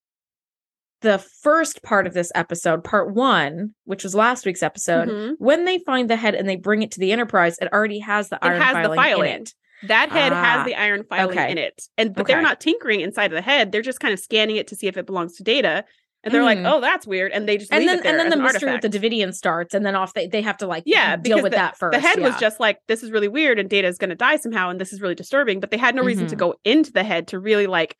[1.04, 5.34] the first part of this episode, part one, which was last week's episode, Mhm.
[5.38, 8.28] when they find the head and they bring it to the Enterprise, it already has
[8.30, 9.34] the iron has the filing, filing.
[9.34, 9.50] in it.
[9.84, 11.50] That head Ah, has the iron filing okay.
[11.52, 11.80] in it.
[11.98, 13.70] And but they're not tinkering inside of the head.
[13.70, 15.84] They're just kind of scanning it to see if it belongs to data.
[16.22, 16.72] And they're like, Mm.
[16.72, 18.70] "Oh, that's weird." And they just And leave then it there and then the mystery
[18.70, 18.84] artifact.
[18.84, 21.52] with the Devidian starts, and then off they, they have to like Yeah, deal with
[21.52, 21.92] the- that first.
[21.92, 24.36] the head was just like, "This is really weird," and Data is going to die
[24.36, 25.60] somehow, and this is really disturbing.
[25.60, 26.38] But they had no reason to Mhm.
[26.38, 27.94] go into the head to really like,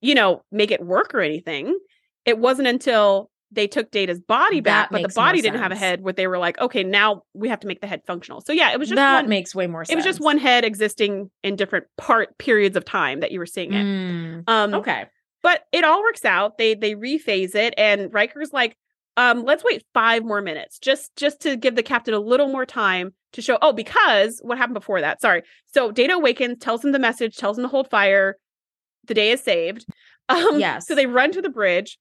[0.00, 1.78] you know, make it work or anything.
[2.28, 5.76] It wasn't until they took Data's body back, That but the body didn't have a
[5.76, 6.02] head.
[6.02, 8.72] Where they were like, "Okay, now we have to make the head functional." So yeah,
[8.72, 9.28] it was just that one.
[9.30, 9.92] makes way more sense.
[9.92, 13.46] it was just one head existing in different part periods of time that you were
[13.46, 13.84] seeing it.
[13.84, 15.06] Mm, Um, okay.
[15.42, 16.58] but it all works out.
[16.58, 18.76] They they rephase it, and Riker's like,
[19.16, 22.66] um, let's wait five more minutes, just just to give the captain a little more
[22.66, 23.56] time to show.
[23.62, 25.22] Oh, because what happened before that?
[25.22, 25.42] Sorry.
[25.72, 28.36] So Data awakens, tells him the message, tells him to hold fire.
[29.06, 29.86] The day is saved.
[30.30, 30.86] Um, Yes.
[30.86, 31.98] So they run to the bridge.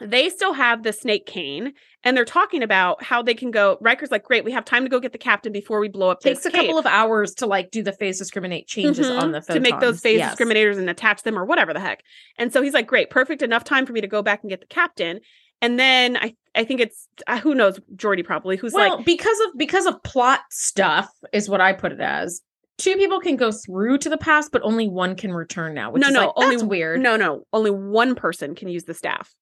[0.00, 1.72] They still have the snake cane,
[2.02, 3.78] and they're talking about how they can go.
[3.80, 6.20] Riker's like, "Great, we have time to go get the captain before we blow up."
[6.20, 9.40] Takes a couple of hours to like do the phase discriminate changes Mhm, on the
[9.42, 10.34] to make those phase Yes.
[10.34, 12.02] discriminators and attach them or whatever the heck.
[12.38, 14.60] And so he's like, "Great, perfect enough time for me to go back and get
[14.60, 15.20] the captain."
[15.62, 19.38] And then I I think it's uh, who knows Geordi probably who's well, like, because
[19.40, 22.42] of because of plot stuff is what I put it as.
[22.78, 25.92] Two people can go through to the past, but only one can return now.
[25.92, 27.00] Which No, is no, like, only that's weird.
[27.00, 29.32] "No, no, only one person can use the staff."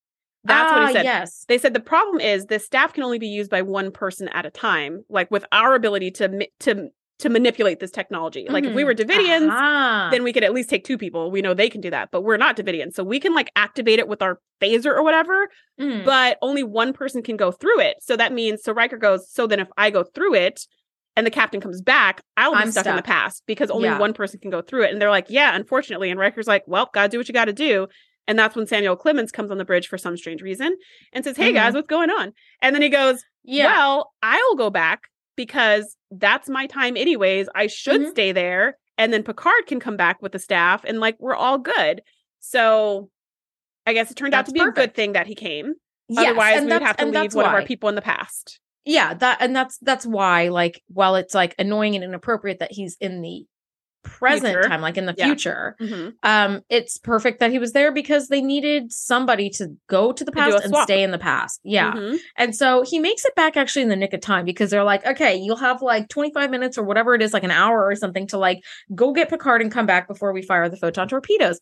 [0.44, 1.04] That's what Ah, he said.
[1.04, 1.44] Yes.
[1.48, 4.44] They said the problem is the staff can only be used by one person at
[4.46, 5.04] a time.
[5.08, 6.88] Like with our ability to to
[7.18, 8.46] to manipulate this technology.
[8.48, 10.08] Like if we were Devidians, Ah.
[10.10, 11.30] then we could at least take two people.
[11.30, 12.94] We know they can do that, but we're not Devidians.
[12.94, 15.48] So we can like activate it with our phaser or whatever,
[15.80, 16.04] Mm.
[16.04, 17.98] but only one person can go through it.
[18.00, 20.66] So that means so Riker goes, so then if I go through it
[21.14, 23.98] and the captain comes back, I'll be I'm stuck, in the past because only Yeah.
[24.00, 24.90] one person can go through it.
[24.92, 26.10] And they're like, yeah, unfortunately.
[26.10, 27.86] And Riker's like, well, gotta do what you gotta do.
[28.28, 30.76] And that's when Samuel Clemens comes on the bridge for some strange reason
[31.12, 31.54] and says, Hey Mhm.
[31.54, 32.32] guys, what's going on?
[32.60, 33.66] And then he goes, yeah.
[33.66, 37.48] Well, I'll go back because that's my time anyways.
[37.54, 38.10] I should Mhm.
[38.10, 38.78] stay there.
[38.98, 42.02] And then Picard can come back with the staff and like we're all good.
[42.40, 43.10] So
[43.86, 45.74] I guess it turned out to be a good thing that he came.
[46.08, 48.60] Yes, Otherwise, we would have to leave that's one of our people in the past.
[48.84, 52.96] yeah that and that's that's why like while it's like annoying and inappropriate that he's
[53.00, 53.44] in the
[54.02, 54.68] present Future.
[54.68, 55.26] time like in the Yeah.
[55.26, 56.14] future Mhm.
[56.22, 60.32] um it's perfect that he was there because they needed somebody to go to the
[60.32, 62.18] past and stay in the past yeah Mhm.
[62.36, 65.06] and so he makes it back actually in the nick of time because they're like
[65.06, 68.26] okay you'll have like 25 minutes or whatever it is like an hour or something
[68.28, 68.58] to like
[68.94, 71.60] go get picard and come back before we fire the photon torpedoes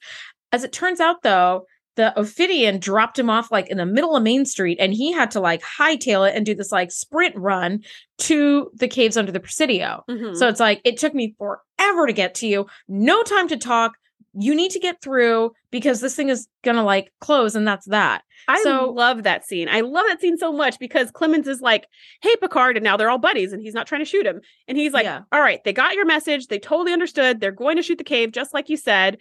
[0.52, 1.64] as it turns out though
[1.96, 5.30] the Ophidian dropped him off like in the middle of Main Street, and he had
[5.32, 7.80] to like hightail it and do this like sprint run
[8.18, 10.04] to the caves under the Presidio.
[10.08, 10.36] Mhm.
[10.36, 12.66] So it's like it took me forever to get to you.
[12.88, 13.92] No time to talk.
[14.32, 18.22] You need to get through because this thing is gonna like close, and that's that.
[18.48, 19.68] I so- love that scene.
[19.68, 21.86] I love that scene so much because Clemens is like,
[22.22, 24.40] "Hey, Picard," and now they're all buddies, and he's not trying to shoot him.
[24.68, 25.22] And he's like, Yeah.
[25.32, 26.46] "All right, they got your message.
[26.46, 27.40] They totally understood.
[27.40, 29.18] They're going to shoot the cave, just like you said.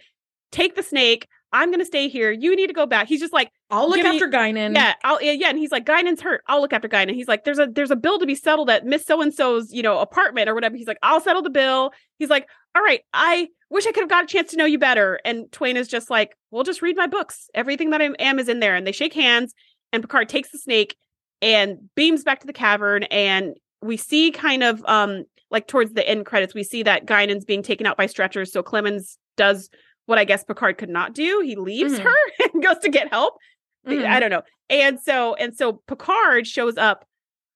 [0.52, 1.26] Take the snake.
[1.52, 2.30] I'm going to stay here.
[2.30, 4.74] You need to go back." He's just like, I'll look Give me- after Guinan.
[4.74, 6.42] "Yeah, I'll yeah, yeah." And he's like, "Guinan's hurt.
[6.46, 8.84] I'll look after Guinan." He's like, "There's a there's a bill to be settled at
[8.84, 11.92] Miss So and So's you know apartment or whatever." He's like, "I'll settle the bill."
[12.18, 14.78] He's like, "All right, I wish I could have got a chance to know you
[14.78, 17.48] better." And Twain is just like, "Well, just read my books.
[17.54, 19.54] Everything that I am is in there." And they shake hands,
[19.92, 20.96] and Picard takes the snake
[21.42, 26.08] and beams back to the cavern, and we see kind of um like towards the
[26.08, 28.52] end credits, we see that Guinan's being taken out by stretchers.
[28.52, 29.68] So Clemens does
[30.10, 31.40] what I guess Picard could not do.
[31.44, 32.02] He leaves Mhm.
[32.02, 32.14] her
[32.52, 33.34] and goes to get help.
[33.86, 34.04] Mhm.
[34.04, 34.42] I don't know.
[34.68, 37.06] And so and so Picard shows up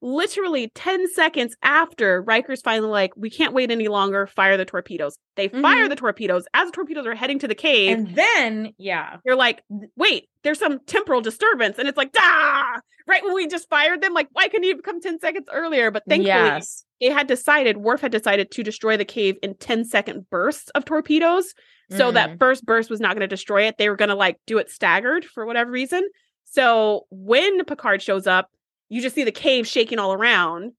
[0.01, 5.17] literally 10 seconds after Riker's finally like, we can't wait any longer, fire the torpedoes.
[5.37, 5.89] They fire Mhm.
[5.89, 6.45] the torpedoes.
[6.53, 9.17] As the torpedoes are heading to the cave, And then, yeah.
[9.25, 9.63] You're like,
[9.97, 11.79] wait, there's some temporal disturbance.
[11.79, 15.01] And it's like, ah, right when we just fired them, like, why couldn't you come
[15.01, 15.91] 10 seconds earlier?
[15.91, 16.85] But thankfully, yes.
[17.01, 20.85] they had decided, Worf had decided to destroy the cave in 10 second bursts of
[20.85, 21.55] torpedoes.
[21.91, 22.15] So Mm.
[22.15, 23.77] that first burst was not going to destroy it.
[23.79, 26.09] They were going to like do it staggered for whatever reason.
[26.45, 28.51] So when Picard shows up,
[28.89, 30.73] you just see the cave shaking all around.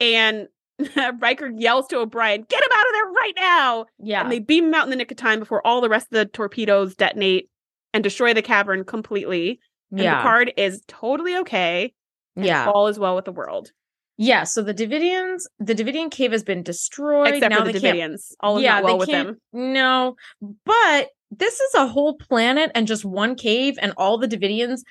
[0.00, 0.48] And
[1.20, 3.86] Riker yells to O'Brien, get him out of there right now.
[3.98, 4.20] Yeah.
[4.22, 6.16] And they beam him out in the nick of time before all the rest of
[6.18, 7.48] the torpedoes detonate
[7.94, 9.58] and destroy the cavern completely.
[9.90, 10.18] And yeah.
[10.18, 11.92] Picard is totally okay.
[12.34, 12.66] yeah.
[12.66, 13.72] All is well with the world.
[14.18, 14.44] Yeah.
[14.44, 17.34] So the Devidians, the Devidian cave has been destroyed.
[17.34, 18.32] Except now for the Devidians.
[18.40, 19.36] All is yeah, not well they with them.
[19.52, 20.16] No,
[20.64, 24.82] but this is a whole planet and just one cave, and all the Devidians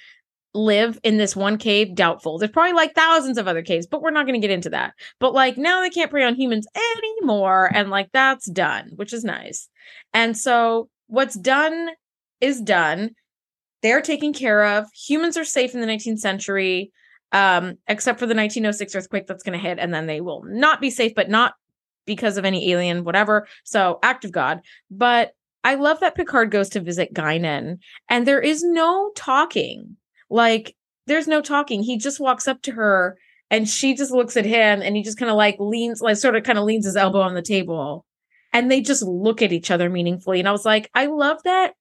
[0.53, 1.95] live in this one cave.
[1.95, 2.37] Doubtful.
[2.37, 4.93] There's probably like thousands of other caves, but we're not going to get into that.
[5.19, 6.67] But like now they can't prey on humans
[6.97, 9.69] anymore, and like that's done, which is nice.
[10.13, 11.89] And so what's done
[12.41, 13.11] is done.
[13.85, 14.87] they're taken care of.
[15.07, 16.91] Humans are safe in the 19th century,
[17.31, 20.81] um, except for the 1906 earthquake that's going to hit, and then they will not
[20.81, 21.53] be safe, but not
[22.05, 23.47] because of any alien, whatever.
[23.63, 24.61] So, act of God.
[24.91, 25.31] But
[25.63, 29.97] I love that Picard goes to visit Guinan, and there is no talking.
[30.29, 30.75] Like,
[31.07, 31.83] there's no talking.
[31.83, 33.17] He just walks up to her,
[33.49, 36.35] and she just looks at him, and he just kind of like leans, like, sort
[36.35, 38.05] of kind of leans his elbow on the table.
[38.53, 40.39] And they just look at each other meaningfully.
[40.39, 41.73] And I was like, I love that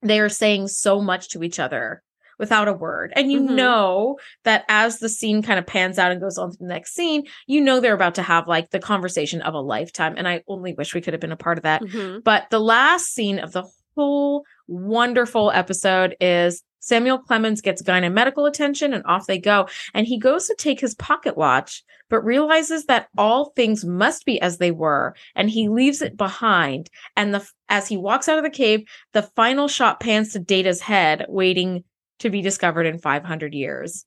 [0.00, 2.02] they are saying so much to each other
[2.38, 3.12] without a word.
[3.16, 3.50] And you Mhm.
[3.54, 6.94] know that as the scene kind of pans out and goes on to the next
[6.94, 10.14] scene, you know they're about to have like the conversation of a lifetime.
[10.16, 11.82] And I only wish we could have been a part of that.
[11.82, 12.24] Mhm.
[12.24, 13.64] But the last scene of the
[13.96, 19.66] whole wonderful episode is Samuel Clemens gets Guinan medical attention and off they go.
[19.94, 24.38] And he goes to take his pocket watch, but realizes that all things must be
[24.42, 25.14] as they were.
[25.34, 26.90] And he leaves it behind.
[27.16, 30.82] And the as he walks out of the cave, the final shot pans to Data's
[30.82, 31.84] head, waiting
[32.20, 34.04] to be discovered in 500 years.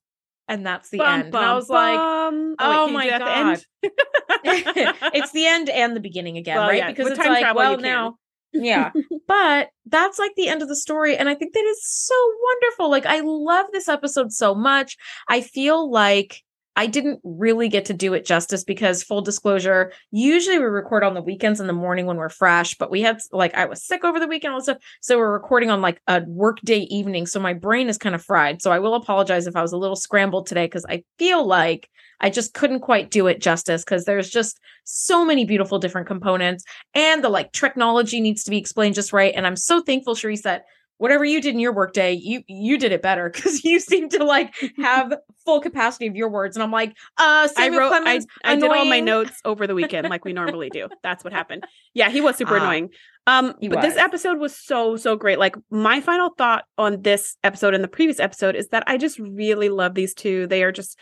[0.47, 1.25] And that's the Bum, end.
[1.27, 2.55] and I bum, was like, bum.
[2.59, 4.93] oh wait, oh my you do that at the end?
[5.13, 6.77] it's the end and the beginning again, Well, right?
[6.77, 8.15] yeah, Because with it's time like, travel, well, now,
[8.53, 8.91] yeah.
[9.27, 11.17] but that's like the end of the story.
[11.17, 12.89] And I think that is so wonderful.
[12.89, 14.95] Like, I love this episode so much.
[15.27, 16.41] I feel like
[16.77, 21.15] I didn't really get to do it justice because, full disclosure, usually we record on
[21.15, 24.05] the weekends in the morning when we're fresh, but we had like, I was sick
[24.05, 24.77] over the weekend, all stuff.
[25.01, 27.25] So we're recording on like a workday evening.
[27.25, 28.61] So my brain is kind of fried.
[28.61, 31.89] So I will apologize if I was a little scrambled today because I feel like
[32.21, 36.63] I just couldn't quite do it justice because there's just so many beautiful different components
[36.93, 39.33] and the like technology needs to be explained just right.
[39.35, 40.65] And I'm so thankful, Shereese, that
[40.97, 44.23] whatever you did in your workday, you you did it better because you seem to
[44.23, 45.13] like have
[45.45, 46.55] full capacity of your words.
[46.55, 50.09] And I'm like, uh I wrote, Clemens, I did all my notes over the weekend
[50.09, 50.87] like we normally do.
[51.03, 51.65] That's what happened.
[51.93, 52.89] Yeah, he was super Ah, annoying.
[53.27, 55.37] Um, but this episode was so so great.
[55.39, 59.19] Like my final thought on this episode and the previous episode is that I just
[59.19, 60.47] really love these two.
[60.47, 60.97] They are just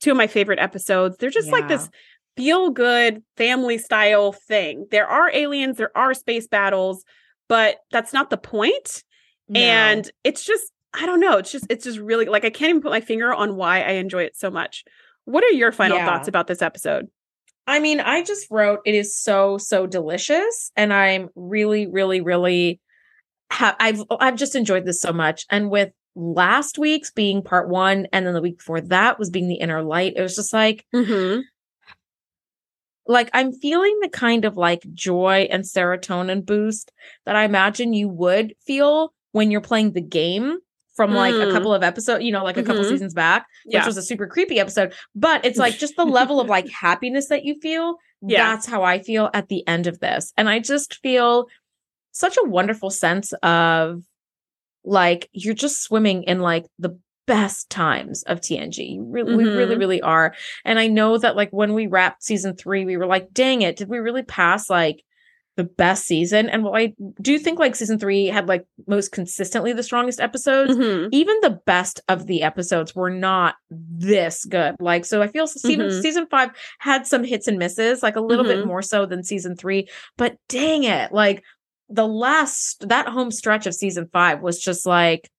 [0.00, 1.16] two of my favorite episodes.
[1.18, 1.88] They're just like this
[2.36, 4.86] feel good family style thing.
[4.90, 7.04] There are aliens, there are space battles,
[7.48, 9.02] but that's not the point
[9.48, 9.60] No.
[9.60, 12.80] and it's just i don't know it's just it's just really like i can't even
[12.82, 14.84] put my finger on why i enjoy it so much
[15.26, 16.06] what are your final Yeah.
[16.06, 17.08] thoughts about this episode
[17.66, 22.80] I mean, I just wrote it is so so delicious, and I'm really, really, really.
[23.50, 28.06] Ha- I've I've just enjoyed this so much, and with last week's being part one,
[28.12, 30.14] and then the week before that was being the inner light.
[30.16, 31.40] It was just like mm-hmm.
[33.06, 36.92] like I'm feeling the kind of like joy and serotonin boost
[37.24, 40.58] that I imagine you would feel when you're playing the game
[40.96, 41.52] from like a Mm.
[41.52, 42.88] couple of episodes, you know, like a couple Mhm.
[42.88, 44.94] seasons back, which yeah was a super creepy episode.
[45.16, 47.96] But it's like just the level of like happiness that you feel.
[48.22, 48.50] Yeah.
[48.54, 50.32] That's how I feel at the end of this.
[50.36, 51.48] And I just feel
[52.12, 54.02] such a wonderful sense of
[54.84, 58.94] like you're just swimming in like the best times of TNG.
[58.94, 59.78] You really, we really, Mhm.
[59.80, 60.32] really are.
[60.64, 63.74] And I know that like when we wrapped season three, we were like, dang it,
[63.76, 65.02] did we really pass like
[65.56, 66.48] the best season?
[66.48, 70.74] And while I do think like season three had like most consistently the strongest episodes,
[70.76, 71.08] Mhm.
[71.12, 74.74] even the best of the episodes were not this good.
[74.80, 76.02] Like, so I feel season Mhm.
[76.02, 76.50] season five
[76.80, 78.66] had some hits and misses, like a little bit Mhm.
[78.66, 79.88] more so than season three.
[80.16, 81.42] But dang it, like
[81.88, 85.30] the last that home stretch of season five was just like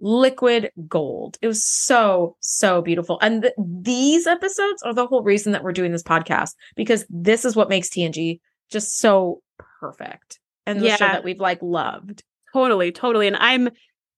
[0.00, 1.36] liquid gold.
[1.42, 5.72] It was so so beautiful, and th- these episodes are the whole reason that we're
[5.72, 8.40] doing this podcast because this is what makes TNG
[8.70, 9.42] just so
[9.80, 12.22] perfect and the show that we've like loved.
[12.52, 13.70] totally totally and i'm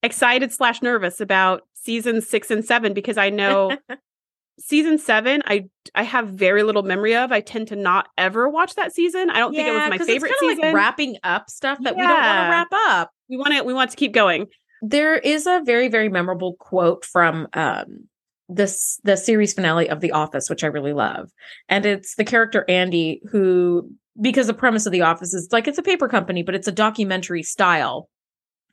[0.03, 3.77] excited slash nervous about season six and seven because i know
[4.59, 7.33] season seven i i have very little memory of.
[7.33, 9.31] I tend to not ever watch that season.
[9.31, 12.03] I don't think it was my favorite it's season Like wrapping up stuff that we
[12.03, 13.11] don't want to wrap up.
[13.29, 14.47] we want to we want to keep going.
[14.83, 18.09] There is a very very memorable quote from um
[18.49, 21.31] this the series finale of The Office, which I really love,
[21.69, 23.91] and it's the character Andy who
[24.21, 26.73] because the premise of The Office is like it's a paper company, but it's a
[26.73, 28.09] documentary style.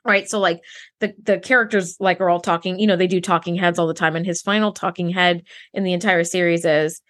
[0.06, 0.30] Right.
[0.30, 0.62] So like
[1.00, 3.94] the the characters like are all talking, you know, they do talking heads all the
[3.94, 4.16] time.
[4.16, 7.02] And his final talking head in the entire series is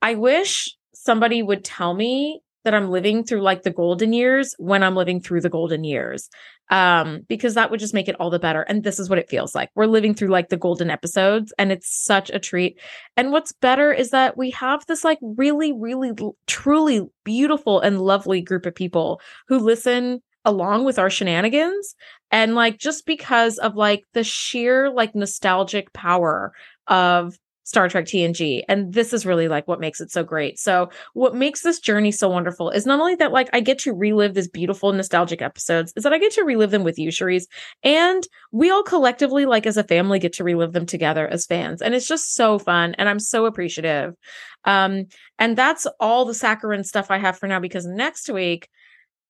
[0.00, 4.82] I wish somebody would tell me that I'm living through like the golden years when
[4.82, 6.28] I'm living through the golden years.
[6.70, 8.62] Um, because that would just make it all the better.
[8.62, 9.70] And this is what it feels like.
[9.74, 12.78] We're living through like the golden episodes, and it's such a treat.
[13.16, 16.12] And what's better is that we have this like really, really,
[16.46, 21.94] truly beautiful and lovely group of people who listen along with our shenanigans.
[22.30, 26.52] And like just because of like the sheer like nostalgic power
[26.86, 27.36] of
[27.70, 28.62] Star Trek TNG.
[28.68, 30.58] And this is really like what makes it so great.
[30.58, 33.94] So, what makes this journey so wonderful is not only that, like, I get to
[33.94, 37.46] relive these beautiful, nostalgic episodes, is that I get to relive them with you, Shereese.
[37.84, 41.80] And we all collectively, like, as a family, get to relive them together as fans.
[41.80, 42.96] And it's just so fun.
[42.98, 44.16] And I'm so appreciative.
[44.64, 45.06] Um,
[45.38, 48.68] and that's all the saccharine stuff I have for now because next week,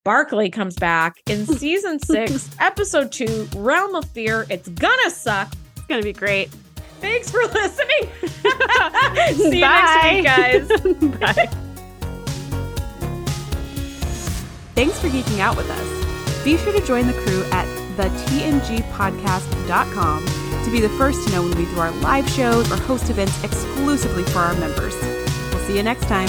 [0.03, 4.47] Barclay comes back in season six, episode two, Realm of Fear.
[4.49, 5.53] It's gonna suck.
[5.77, 6.49] It's gonna be great.
[7.01, 8.11] Thanks for listening.
[9.35, 10.69] See you next week, guys.
[11.19, 11.49] Bye.
[14.75, 16.45] Thanks for geeking out with us.
[16.45, 20.25] Be sure to join the crew at thetngpodcast.com
[20.65, 23.43] to be the first to know when we do our live shows or host events
[23.45, 24.95] exclusively for our members.
[25.53, 26.29] We'll see you next time.